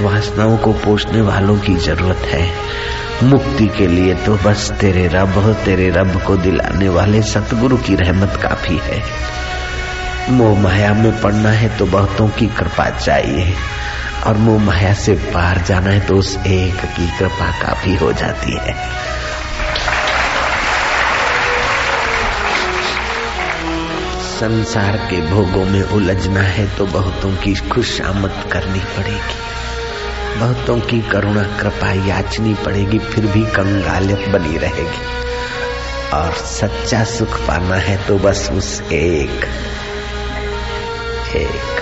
वासनाओं 0.00 0.58
को 0.58 0.72
पोषने 0.72 1.20
वालों 1.20 1.58
की 1.58 1.74
ज़रूरत 1.74 2.18
है। 2.18 2.52
मुक्ति 3.22 3.66
के 3.68 3.86
लिए 3.86 4.14
तो 4.14 4.34
बस 4.36 4.70
तेरे 4.80 5.06
रब 5.08 5.34
तेरे 5.64 5.88
रब 5.90 6.20
को 6.22 6.36
दिलाने 6.36 6.88
वाले 6.88 7.20
सतगुरु 7.22 7.76
की 7.76 7.94
रहमत 7.94 8.38
काफ़ी 8.42 8.78
है। 8.82 9.00
मोह 10.30 10.58
माया 10.60 10.92
में 10.94 11.20
पड़ना 11.20 11.50
है 11.50 11.68
तो 11.78 11.86
बहुतों 11.86 12.28
की 12.28 12.46
कृपा 12.46 12.88
चाहिए। 12.90 13.54
और 14.26 14.36
मोह 14.36 14.58
माया 14.62 14.92
से 14.94 15.14
पार 15.34 15.62
जाना 15.68 15.90
है 15.90 16.00
तो 16.00 16.14
उस 16.14 16.36
एक 16.46 16.84
की 16.96 17.06
कृपा 17.18 17.50
काफ़ी 17.62 17.94
हो 17.96 18.12
जाती 18.12 18.56
है। 18.56 18.74
संसार 24.38 24.96
के 25.10 25.20
भोगों 25.30 25.64
में 25.64 25.82
उलझना 25.82 26.42
है 26.42 26.66
तो 26.76 26.86
बहुतों 26.88 27.34
की 27.36 27.54
खुशामद 27.68 28.44
करनी 28.52 28.80
पड़ेगी। 28.96 29.41
बहुतों 30.38 30.80
की 30.80 31.00
करुणा, 31.00 31.42
कृपा, 31.42 31.92
याचनी 31.92 32.54
पड़ेगी, 32.54 32.98
फिर 32.98 33.26
भी 33.26 33.42
कंगालियत 33.42 34.28
बनी 34.28 34.56
रहेगी। 34.56 35.22
और 36.14 36.32
सच्चा 36.32 37.04
सुख 37.04 37.40
पाना 37.40 37.74
है 37.74 38.06
तो 38.06 38.18
बस 38.18 38.50
उस 38.52 38.82
एक 38.92 39.44
एक 41.36 41.78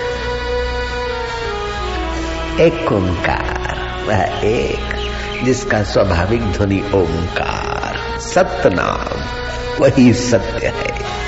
एक 2.59 2.91
ओंकार, 2.91 4.03
वह 4.07 4.39
एक, 4.43 5.11
जिसका 5.43 5.83
स्वाभाविक 5.83 6.51
ध्वनि 6.51 6.91
ओंकार 6.95 8.19
सत्य 8.19 8.69
नाम 8.69 9.41
वही 9.83 10.13
सत्य 10.13 10.67
है। 10.67 11.21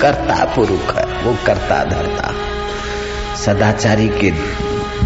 कर्ता 0.00 0.44
पुरुष 0.44 0.94
है, 0.94 1.22
वो 1.22 1.36
कर्ता 1.46 1.84
धरता। 1.84 2.34
सदाचारी 3.36 4.08
के 4.08 4.30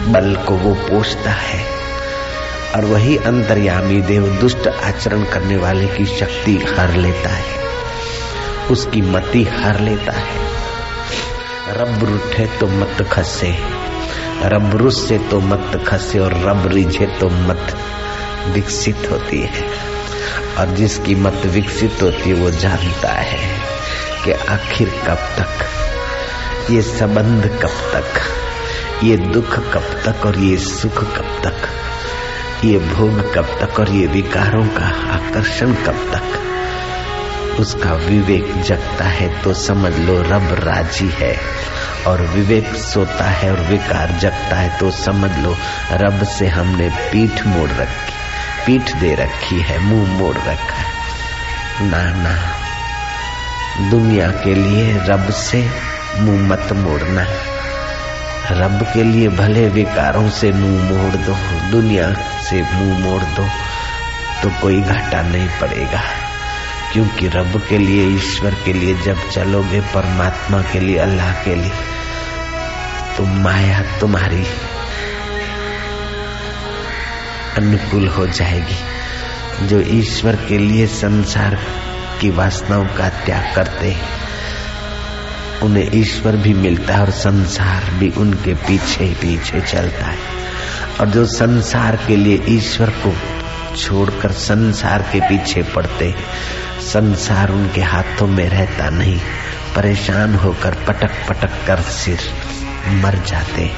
बल 0.08 0.34
को 0.34 0.54
वो 0.54 0.74
पोषता 0.74 1.30
है 1.30 1.64
और 2.74 2.84
वही 2.84 3.16
अंतर्यामी 3.16 4.00
देव 4.00 4.26
दुष्ट 4.28 4.68
आचरण 4.68 5.24
करने 5.24 5.56
वाले 5.56 5.86
की 5.86 6.06
शक्ति 6.06 6.56
हर 6.56 6.96
लेता 6.96 7.28
है। 7.28 7.68
उसकी 8.70 9.02
मति 9.02 9.44
हर 9.44 9.80
लेता 9.80 10.12
है। 10.12 10.36
रब 11.68 12.04
रूठे 12.04 12.46
तो 12.46 12.66
मत 12.66 13.08
खसे, 13.12 13.58
रब 14.42 14.76
रुस्से 14.76 15.18
तो 15.18 15.40
मत 15.40 15.84
खसे 15.88 16.18
और 16.18 16.32
रब 16.32 16.66
रिझे 16.66 17.06
तो 17.06 17.28
मत 17.28 17.76
विकसित 18.46 19.08
होती 19.10 19.40
है। 19.40 19.64
और 20.58 20.66
जिसकी 20.66 21.14
मत 21.14 21.42
विकसित 21.46 21.98
होती 22.02 22.30
है, 22.30 22.34
वो 22.34 22.50
जानता 22.50 23.08
है 23.08 23.60
कि 24.24 24.32
आखिर 24.32 24.88
कब 24.88 25.14
तक, 25.14 25.50
ये 26.70 26.82
संबंध 26.82 27.46
कब 27.62 27.90
तक। 27.92 28.20
ये 29.04 29.16
दुख 29.16 29.58
कब 29.74 29.84
तक 30.04 30.26
और 30.26 30.38
ये 30.38 30.56
सुख 30.56 31.02
कब 31.16 31.40
तक? 31.44 31.68
ये 32.64 32.78
भोग 32.78 33.34
कब 33.34 33.58
तक 33.60 33.80
और 33.80 33.90
ये 33.90 34.06
विकारों 34.06 34.66
का 34.68 34.86
आकर्षण 35.14 35.74
कब 35.74 35.98
तक? 36.14 37.58
उसका 37.60 37.92
विवेक 37.94 38.52
जगता 38.62 39.04
है 39.04 39.42
तो 39.42 39.52
समझ 39.54 39.92
लो 39.98 40.20
रब 40.22 40.48
राज़ी 40.64 41.08
है। 41.08 41.36
और 42.06 42.22
विवेक 42.22 42.74
सोता 42.74 43.24
है 43.24 43.50
और 43.52 43.60
विकार 43.60 44.18
जगता 44.20 44.56
है 44.56 44.78
तो 44.78 44.90
समझ 44.90 45.30
लो 45.38 45.56
रब 45.92 46.24
से 46.24 46.46
हमने 46.46 46.88
पीठ 46.88 47.46
मोड़ 47.46 47.70
रखी, 47.70 48.12
पीठ 48.66 48.94
दे 48.96 49.14
रखी 49.14 49.60
है, 49.60 49.78
मुँह 49.78 50.10
मोड़ 50.12 50.36
रखा 50.36 50.76
है। 50.76 50.86
ना 51.90 52.02
ना 52.14 53.90
दुनिया 53.90 54.30
के 54.30 54.54
लिए 54.54 54.98
रब 55.06 55.30
से 55.30 55.62
मुँह 56.18 56.48
मत 56.48 56.72
मोड़ना। 56.72 57.26
रब 58.50 58.82
के 58.82 59.02
लिए 59.02 59.28
भले 59.28 59.68
विकारों 59.68 60.30
से 60.30 60.52
मुँह 60.52 60.82
मोड़ 60.84 61.16
दो, 61.16 61.34
दुनिया 61.70 62.12
से 62.40 62.62
मुँह 62.62 62.98
मोड़ 62.98 63.22
दो 63.22 63.48
तो 64.42 64.50
कोई 64.62 64.80
घाटा 64.80 65.22
नहीं 65.22 65.48
पड़ेगा। 65.60 66.02
क्योंकि 66.92 67.28
रब 67.28 67.62
के 67.68 67.78
लिए, 67.78 68.08
ईश्वर 68.16 68.54
के 68.64 68.72
लिए 68.72 68.94
जब 68.94 69.30
चलोगे 69.30 69.80
परमात्मा 69.80 70.62
के 70.62 70.80
लिए, 70.80 70.98
अल्लाह 70.98 71.32
के 71.32 71.54
लिए 71.54 71.72
तो 73.16 73.24
माया 73.24 73.82
तुम्हारी 74.00 74.44
अनुकूल 77.56 78.08
हो 78.08 78.26
जाएगी। 78.26 79.66
जो 79.66 79.80
ईश्वर 79.80 80.36
के 80.36 80.58
लिए 80.58 80.86
संसार 80.86 81.58
की 82.20 82.30
वासनाओं 82.30 82.86
का 82.86 83.08
त्याग 83.08 83.54
करते 83.54 83.90
हैं 83.90 84.27
उन्हें 85.62 85.90
ईश्वर 85.94 86.36
भी 86.36 86.54
मिलता 86.54 86.94
है 86.94 87.00
और 87.00 87.10
संसार 87.10 87.90
भी 87.94 88.10
उनके 88.10 88.54
पीछे 88.54 89.06
पीछे 89.06 89.60
चलता 89.60 90.06
है। 90.06 90.18
और 91.00 91.08
जो 91.08 91.26
संसार 91.26 91.98
के 92.06 92.16
लिए 92.16 92.42
ईश्वर 92.48 92.90
को 92.90 93.14
छोड़कर 93.76 94.32
संसार 94.32 95.02
के 95.02 95.20
पीछे 95.20 95.62
पड़ते 95.62 96.14
संसार 96.80 97.50
उनके 97.50 97.80
हाथों 97.80 98.26
में 98.26 98.48
रहता 98.48 98.90
नहीं, 98.90 99.18
परेशान 99.76 100.34
होकर 100.34 100.74
पटक 100.88 101.10
पटक 101.28 101.50
कर 101.66 101.80
सिर 101.80 102.18
मर 102.88 103.14
जाते 103.26 103.70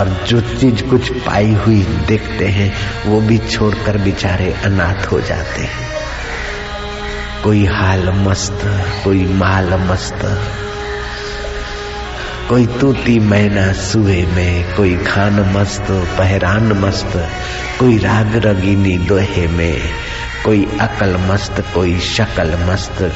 और 0.00 0.24
जो 0.28 0.40
चीज़ 0.40 0.82
कुछ 0.82 1.12
पाई 1.12 1.52
हुई 1.52 1.82
देखते 1.82 2.46
हैं, 2.46 2.72
वो 3.06 3.20
भी 3.20 3.38
छोड़कर 3.38 3.98
बेचारे 3.98 4.52
अनाथ 4.52 5.06
हो 5.06 5.20
जाते 5.20 5.62
हैं। 5.62 5.88
कोई 7.44 7.66
हाल 7.66 8.10
मस्त, 8.10 8.58
कोई 9.04 9.24
माल 9.24 9.74
मस्त 9.74 10.24
कोई 12.50 12.66
तूती 12.66 13.18
मैना 13.18 13.72
सुए 13.72 14.26
में, 14.26 14.76
कोई 14.76 14.96
खान 14.96 15.52
मस्त, 15.56 15.86
पहरान 15.90 16.72
मस्त, 16.72 17.28
कोई 17.80 17.98
राग 17.98 18.36
रगीनी 18.36 18.98
दोहे 18.98 19.48
में, 19.48 19.80
कोई 20.44 20.78
अकल 20.80 21.16
मस्त, 21.16 21.64
कोई 21.74 21.98
शकल 21.98 22.58
मस्त, 22.64 23.12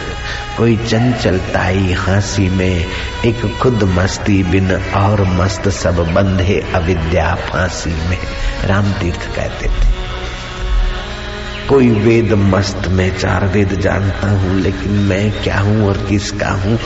कोई 0.57 0.77
चंचलताई 0.77 1.93
हँसी 1.93 2.49
में, 2.49 2.87
एक 3.27 3.59
खुद 3.63 3.83
मस्ती 3.85 4.43
बिन 4.43 4.73
और 4.75 5.25
मस्त 5.25 5.69
सब 5.69 5.97
बंधे 5.97 6.73
अविद्या 6.75 7.35
फांसी 7.35 8.09
में। 8.09 8.19
राम 8.65 8.93
तीर्थ 8.93 9.37
कहते 9.37 9.67
थे। 9.67 10.04
कोई 11.69 11.89
वेद 11.89 12.33
मस्त, 12.33 12.83
में 12.89 13.19
चार 13.19 13.47
वेद 13.47 13.81
जानता 13.81 14.31
हूँ, 14.31 14.61
लेकिन 14.61 14.93
मैं 14.93 15.43
क्या 15.43 15.59
हूँ 15.59 15.87
और 15.87 16.07
किसका 16.09 16.51
हूँ? 16.51 16.79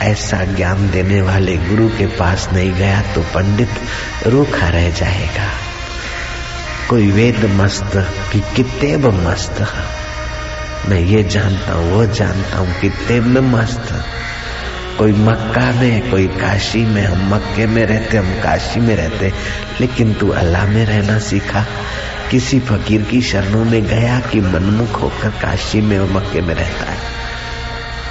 ऐसा 0.00 0.44
ज्ञान 0.44 0.90
देने 0.90 1.22
वाले 1.22 1.56
गुरु 1.56 1.88
के 1.88 2.06
पास 2.06 2.48
नहीं 2.52 2.72
गया 2.72 3.02
तो 3.14 3.20
पंडित 3.20 3.68
रूखा 4.26 4.68
रह 4.68 4.90
जाएगा। 4.90 5.50
कोई 6.90 7.10
वेद 7.10 7.44
मस्त 7.44 8.08
कि 8.32 8.40
कितेब 8.56 9.06
मस्त? 9.06 9.66
मैं 10.88 11.00
ये 11.00 11.22
जानता 11.22 11.72
हूँ, 11.72 11.92
वो 11.92 12.06
जानता 12.06 12.58
हूँ 12.58 12.80
कितेब 12.80 13.24
में 13.24 13.40
मस्त। 13.40 14.04
कोई 14.98 15.12
मक्का 15.12 15.80
में, 15.80 16.10
कोई 16.10 16.26
काशी 16.26 16.84
में, 16.84 17.06
हम 17.06 17.34
मक्के 17.34 17.66
में 17.66 17.86
रहते, 17.86 18.16
हम 18.16 18.42
काशी 18.42 18.80
में 18.80 18.96
रहते, 18.96 19.32
लेकिन 19.80 20.14
तू 20.14 20.28
अल्लाह 20.28 20.66
में 20.66 20.86
रहना 20.86 21.18
सीखा। 21.18 21.66
किसी 22.30 22.60
फकीर 22.60 23.02
की 23.02 23.20
शरणों 23.22 23.64
में 23.64 23.84
गया 23.84 24.20
कि 24.20 24.40
मनमुख 24.40 25.02
होकर 25.02 25.30
काशी 25.30 25.80
में 25.80 25.98
और 25.98 26.10
मक्के 26.10 26.40
में 26.40 26.54
रहता 26.54 26.90
है। 26.90 26.98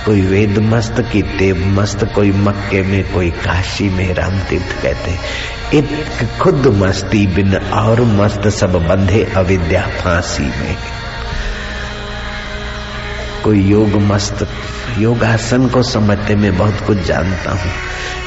कोई 0.05 0.21
वेद 0.21 0.57
मस्त 0.57 1.05
की 1.13 1.21
तेब 1.21 1.65
मस्त 1.79 2.05
कोई 2.15 2.31
मक्के 2.31 2.81
में, 2.81 3.13
कोई 3.13 3.29
काशी 3.31 3.89
में 3.89 4.13
राम 4.13 4.39
तीर्थ 4.39 4.83
कहते 4.83 5.19
एक 5.77 6.07
खुद 6.41 6.67
मस्ती 6.67 7.27
बिन 7.27 7.55
और 7.55 8.01
मस्त 8.01 8.47
सब 8.47 8.87
बंधे 8.87 9.23
अविद्या 9.23 9.81
फांसी 9.81 10.43
में। 10.43 10.75
कोई 13.43 13.61
योग 13.61 13.87
मस्त, 13.87 14.47
योगासन 14.97 15.67
को 15.67 15.83
समझते 15.83 16.35
मैं 16.35 16.57
बहुत 16.57 16.81
कुछ 16.87 16.97
जानता 16.97 17.51
हूँ। 17.51 17.71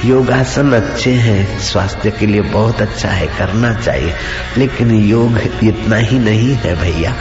योगासन 0.05 0.73
अच्छे 0.73 1.11
हैं, 1.11 1.61
स्वास्थ्य 1.61 2.11
के 2.11 2.27
लिए 2.27 2.41
बहुत 2.41 2.81
अच्छा 2.81 3.09
है, 3.09 3.27
करना 3.27 3.75
चाहिए। 3.75 4.13
लेकिन 4.59 4.91
योग 4.91 5.39
इतना 5.63 5.97
ही 5.97 6.19
नहीं 6.19 6.55
है 6.55 6.75
भैया। 6.75 7.17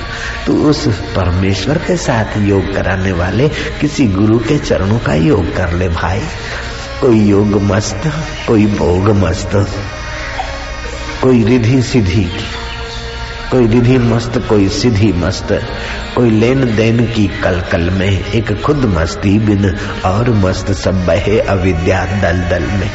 तू 0.48 0.70
उस 0.70 0.88
परमेश्वर 0.88 1.78
के 1.78 1.98
साथ 1.98 2.38
योग 2.38 2.74
कराने 2.74 3.12
वाले 3.12 3.50
किसी 3.50 4.08
गुरु 4.08 4.40
के 4.40 4.58
चरणों 4.58 5.00
का 5.00 5.14
योग 5.14 5.56
कर 5.56 5.74
ले 5.74 5.90
भाई। 5.90 6.22
कोई 7.02 7.20
योग 7.20 7.62
मस्त, 7.62 8.02
कोई 8.48 8.66
भोग 8.66 9.10
मस्त, 9.10 9.52
कोई 11.24 11.44
रिधि 11.44 11.82
सीधी 11.82 12.32
कोई 13.52 13.66
विधि 13.66 13.98
मस्त, 13.98 14.46
कोई 14.50 14.70
सीधी 14.70 15.14
मस्त, 15.14 15.48
कोई 16.16 16.30
लेन 16.30 16.76
देन 16.76 17.06
की 17.06 17.28
कल 17.28 17.62
कल 17.72 17.90
में, 17.90 18.26
एक 18.26 18.62
खुद 18.62 18.78
मस्ती 18.78 19.40
बिन 19.40 19.78
और 20.06 20.30
मस्त 20.30 20.72
सब 20.72 21.06
बहे 21.06 21.40
अविद्या 21.40 22.06
दल 22.06 22.38
दल 22.38 22.64
में। 22.64 22.92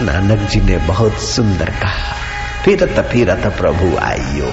नानक 0.00 0.50
जी 0.50 0.60
ने 0.60 0.76
बहुत 0.76 1.12
सुंदर 1.12 1.70
कहा 1.70 2.16
फिरत 2.64 3.08
फिरत 3.12 3.54
प्रभु 3.58 3.96
आइयो। 3.96 4.52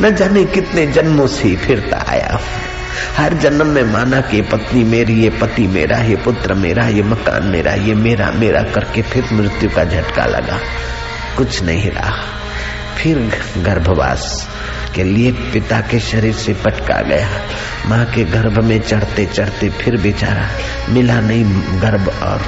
न 0.00 0.14
जाने 0.14 0.44
कितने 0.44 0.86
जन्मों 0.86 1.26
से 1.26 1.56
फिरता 1.56 2.04
आया 2.08 2.40
हर 3.16 3.34
जन्म 3.34 3.66
में 3.66 3.84
माना 3.84 4.20
कि 4.20 4.40
पत्नी 4.40 4.84
मेरी, 4.84 5.14
ये 5.14 5.30
पति 5.30 5.66
मेरा, 5.66 5.98
ये 5.98 6.16
पुत्र 6.16 6.54
मेरा, 6.54 6.86
ये 6.86 7.02
मकान 7.02 7.46
मेरा, 7.46 7.72
ये 7.72 7.94
मेरा 7.94 8.30
मेरा 8.30 8.62
करके 8.62 9.02
फिर 9.02 9.24
मृत्यु 9.32 9.70
का 9.70 9.84
झटका 9.84 10.24
लगा। 10.24 10.60
कुछ 11.36 11.62
नहीं 11.62 11.90
रहा। 11.90 12.24
फिर 12.98 13.18
गर्भवास 13.58 14.48
के 14.94 15.04
लिए 15.04 15.32
पिता 15.32 15.80
के 15.80 16.00
शरीर 16.00 16.34
से 16.34 16.54
पटका 16.54 17.02
गया। 17.02 17.28
माँ 17.86 18.04
के 18.04 18.24
गर्भ 18.24 18.64
में 18.64 18.80
चढ़ते 18.80 19.26
चढ़ते 19.26 19.68
फिर 19.68 19.96
बेचारा 19.96 20.48
मिला 20.88 21.20
नहीं 21.20 21.44
गर्भ 21.82 22.08
और 22.22 22.42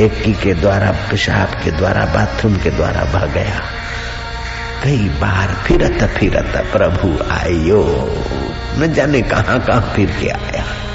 एक 0.00 0.40
के 0.42 0.54
द्वारा, 0.54 0.90
पेशाब 0.90 1.48
के 1.64 1.70
द्वारा, 1.70 2.04
बाथरूम 2.04 2.56
के 2.56 2.70
द्वारा 2.70 3.04
बह 3.04 3.26
गया। 3.26 3.62
कई 4.84 5.08
बार 5.08 5.62
फिरत 5.66 6.10
फिरत 6.10 6.68
प्रभु 6.72 7.24
आयो। 7.32 8.12
न 8.78 8.92
जाने 8.92 9.22
कहाँ 9.22 9.60
कहाँ 9.60 9.92
फिर 9.96 10.10
के 10.10 10.28
आया। 10.28 10.85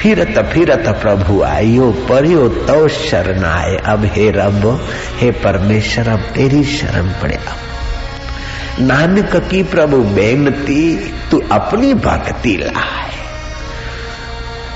फिरत 0.00 0.50
फिरत 0.54 0.98
प्रभु 1.02 1.42
आयो 1.42 1.90
परियो 1.90 2.48
तो 2.48 2.88
शरण 2.88 3.44
आए। 3.44 3.76
अब 3.76 4.04
हे 4.04 4.30
रब, 4.30 4.88
हे 5.18 5.30
परमेश्वर, 5.30 6.08
अब 6.08 6.20
तेरी 6.20 6.64
शरण 6.64 7.08
पड़े। 7.08 7.34
अब 7.34 7.56
नानक 8.80 9.36
की 9.36 9.62
प्रभु 9.62 9.96
बेनती, 9.96 10.96
तू 11.30 11.42
अपनी 11.52 11.94
भक्ति 11.94 12.56
लाए। 12.56 13.06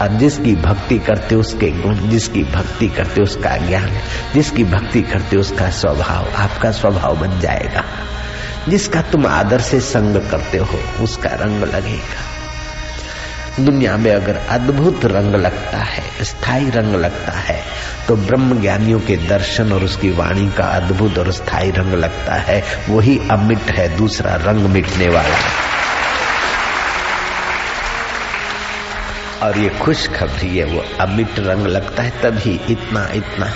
और 0.03 0.09
जिसकी 0.09 0.57
भक्ति 0.57 0.99
करते 0.99 1.35
उसके 1.35 1.71
गुण, 1.71 1.95
जिसकी 2.09 2.45
भक्ति 2.45 2.89
करते 2.89 3.23
उसका 3.23 3.57
ज्ञान, 3.57 3.91
जिसकी 4.35 4.65
भक्ति 4.65 5.03
करते 5.03 5.37
उसका 5.37 5.71
स्वभाव, 5.71 6.43
आपका 6.43 6.71
स्वभाव 6.71 7.17
बन 7.17 7.41
जाएगा। 7.41 7.85
जिसका 8.69 9.03
तुम 9.03 9.27
आदर 9.27 9.61
से 9.61 9.81
संग 9.81 10.17
करते 10.31 10.59
हो, 10.59 11.05
उसका 11.05 11.31
रंग 11.31 11.63
लगेगा। 11.63 12.30
दुनिया 13.65 13.97
में 13.97 14.13
अगर 14.13 14.37
अद्भुत 14.37 15.05
रंग 15.05 15.35
लगता 15.35 15.79
है, 15.79 16.25
स्थायी 16.25 16.71
रंग 16.71 16.95
लगता 16.95 17.33
है 17.33 17.65
तो 18.09 18.17
ब्रह्म 18.17 18.61
ज्ञानियों 18.61 19.01
के 19.01 19.17
दर्शन 19.17 19.73
और 19.73 19.85
उसकी 19.85 20.11
वाणी 20.11 20.51
का 20.51 20.65
अद्भुत 20.65 21.19
और 21.19 21.33
स्थायी 21.33 21.71
रंग 21.71 21.95
लगता 21.95 22.35
है। 22.35 22.65
वही 22.89 23.21
अमिट 23.31 23.71
है, 23.71 23.97
दूसरा 23.97 24.35
रंग 24.35 24.67
मिटने 24.67 25.09
वाला। 25.09 25.39
और 29.43 29.59
ये 29.59 29.69
खुशखबरी 29.69 30.59
है, 30.59 30.65
वो 30.65 30.85
अमिट 31.01 31.39
रंग 31.39 31.67
लगता 31.67 32.03
है 32.03 32.11
तभी 32.11 32.61
इतना 32.71 33.09
इतना। 33.15 33.53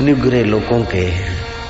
निगरे 0.00 0.44
लोगों 0.44 0.82
के 0.82 1.10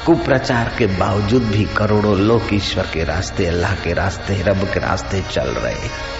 कुप्रचार 0.06 0.72
के 0.78 0.86
बावजूद 0.86 1.42
भी 1.42 1.64
करोड़ों 1.64 2.18
लोग 2.18 2.42
ईश्वर 2.52 2.86
के 2.94 3.04
रास्ते, 3.04 3.46
अल्लाह 3.46 3.74
के 3.74 3.92
रास्ते, 3.92 4.42
रब 4.42 4.64
के 4.64 4.80
रास्ते 4.80 5.24
चल 5.32 5.48
रहे। 5.48 6.15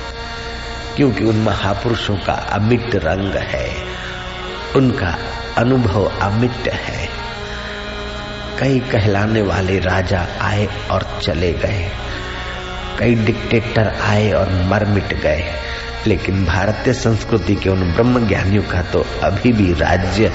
क्योंकि 0.97 1.25
उन 1.25 1.37
महापुरुषों 1.37 2.17
का 2.17 2.33
अमिट 2.33 2.95
रंग 2.95 3.35
है, 3.35 3.71
उनका 4.77 5.19
अनुभव 5.59 6.05
अमिट 6.05 6.69
है। 6.69 7.09
कई 8.59 8.81
कहलाने 8.81 9.43
वाले 9.43 9.79
राजा 9.79 10.27
आए 10.41 10.69
और 10.91 11.21
चले 11.23 11.53
गए। 11.53 11.91
कई 12.99 13.15
डिक्टेटर 13.15 13.95
आए 14.03 14.33
और 14.33 14.49
मर 14.51 14.85
मिट 14.85 15.15
गए। 15.23 15.53
लेकिन 16.07 16.45
भारतीय 16.45 16.95
संस्कृति 16.95 17.55
के 17.55 17.71
उन 17.71 17.93
ब्रह्म 17.93 18.29
ज्ञानियों 18.29 18.63
का 18.63 18.83
तो 18.83 19.07
अभी 19.23 19.53
भी 19.53 19.73
राज्य 19.73 20.33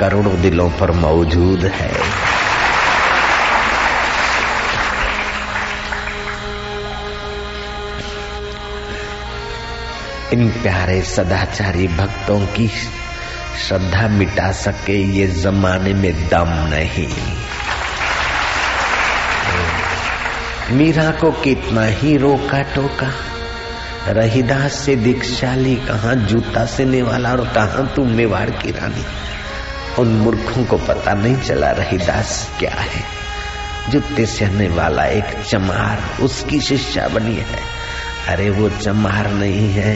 करोड़ों 0.00 0.42
दिलों 0.42 0.70
पर 0.70 0.90
मौजूद 0.90 1.64
है। 1.64 1.92
इन 10.32 10.50
प्यारे 10.50 11.02
सदाचारी 11.02 11.88
भक्तों 11.88 12.40
की 12.40 12.68
श्रद्धा 13.68 14.08
मिटा 14.08 14.52
सके 14.52 14.92
ये 14.92 15.26
जमाने 15.26 15.94
में 15.94 16.28
दम 16.28 16.46
नहीं। 16.48 17.08
मीरा 20.70 21.10
को 21.10 21.32
कितना 21.32 21.84
ही 21.84 22.16
रोका 22.16 22.62
टोका 22.62 23.12
रहीदास 24.08 24.72
से 24.72 24.96
दीक्षाली 24.96 25.76
कहा 25.76 26.14
जूता 26.14 26.66
सेने 26.66 27.02
वाला 27.02 27.30
और 27.30 27.48
कहा 27.48 27.82
तू 27.82 28.04
मेवाड़ 28.04 28.50
की 28.50 28.70
रानी। 28.70 29.04
उन 29.98 30.08
मूर्खों 30.08 30.64
को 30.64 30.78
पता 30.78 31.14
नहीं 31.14 31.36
चला 31.36 31.70
रहीदास 31.70 32.50
क्या 32.58 32.74
है। 32.74 33.04
जूते 33.90 34.26
सहने 34.26 34.68
वाला 34.68 35.04
एक 35.04 35.42
चमार, 35.48 36.22
उसकी 36.22 36.60
शिष्या 36.60 37.08
बनी 37.08 37.36
है। 37.36 37.73
अरे 38.28 38.50
वो 38.50 38.68
चमार 38.70 39.30
नहीं 39.30 39.68
है 39.70 39.94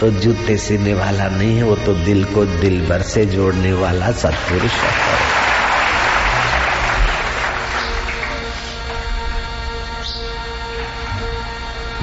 तो 0.00 0.10
जूते 0.10 0.56
सीने 0.56 0.92
वाला 0.94 1.26
नहीं 1.28 1.56
है, 1.56 1.62
वो 1.62 1.74
तो 1.76 1.94
दिल 1.94 2.24
को 2.24 2.44
दिल 2.44 2.80
भर 2.86 3.02
से 3.02 3.24
जोड़ने 3.26 3.72
वाला 3.72 4.10
सत्पुरुष 4.12 4.72
है। 4.72 4.94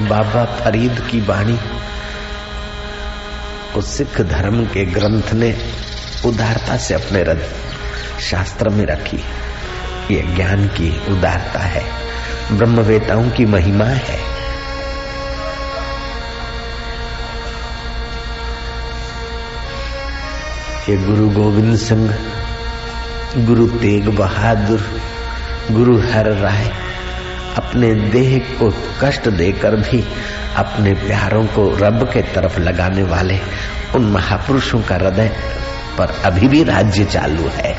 बाबा 0.08 0.44
फरीद 0.60 1.00
की 1.10 1.20
वाणी 1.20 1.58
को 3.74 3.80
सिख 3.82 4.20
धर्म 4.20 4.64
के 4.66 4.84
ग्रंथ 4.84 5.32
ने 5.34 5.50
उदारता 6.26 6.76
से 6.76 6.94
अपने 6.94 7.24
शास्त्र 8.20 8.68
में 8.68 8.84
रखी। 8.86 9.24
ये 10.10 10.22
ज्ञान 10.36 10.66
की 10.68 10.90
उदारता 11.08 11.60
है, 11.60 11.84
ब्रह्मवेताओं 12.52 13.30
की 13.30 13.44
महिमा 13.46 13.84
है। 13.84 14.37
ये 20.88 20.96
गुरु 20.96 21.28
गोविंद 21.28 21.76
सिंह, 21.76 22.14
गुरु 23.36 23.66
तेग 23.66 24.08
बहादुर, 24.08 25.00
गुरु 25.70 25.98
हर 25.98 26.32
राय, 26.32 26.74
अपने 27.56 27.94
देह 27.94 28.38
को 28.38 28.74
कष्ट 29.02 29.28
देकर 29.28 29.76
भी 29.76 30.08
अपने 30.56 30.94
प्यारों 30.94 31.46
को 31.46 31.76
रब 31.76 32.02
के 32.02 32.22
तरफ़ 32.22 32.58
लगाने 32.58 33.02
वाले 33.02 33.40
उन 33.94 34.04
महापुरुषों 34.04 34.82
का 34.82 34.94
हृदय 34.94 35.36
पर 35.98 36.22
अभी 36.24 36.48
भी 36.48 36.64
राज्य 36.64 37.04
चालू 37.04 37.48
है। 37.48 37.78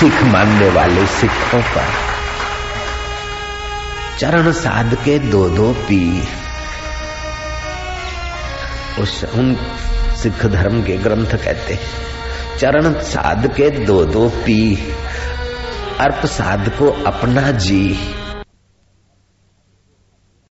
सिख 0.00 0.22
मानने 0.22 0.70
वाले 0.70 1.06
सिखों 1.06 1.62
पर। 1.62 1.84
चरण 4.18 4.52
साध 4.52 4.94
के 4.94 5.18
दो 5.18 5.48
दो 5.48 5.72
पी 5.72 6.28
उस 9.00 9.24
उन 9.24 9.74
सिख 10.22 10.46
धर्म 10.46 10.82
के 10.82 10.96
ग्रंथ 10.96 11.26
कहते 11.26 11.74
हैं। 11.74 11.80
चरण 12.58 12.92
साध 12.92 13.54
के 13.54 13.70
दो 13.70 14.04
दो 14.04 14.28
पी। 14.28 14.92
अर्प 16.00 16.26
साध 16.26 16.68
को 16.68 16.90
अपना 17.06 17.50
जी। 17.50 17.98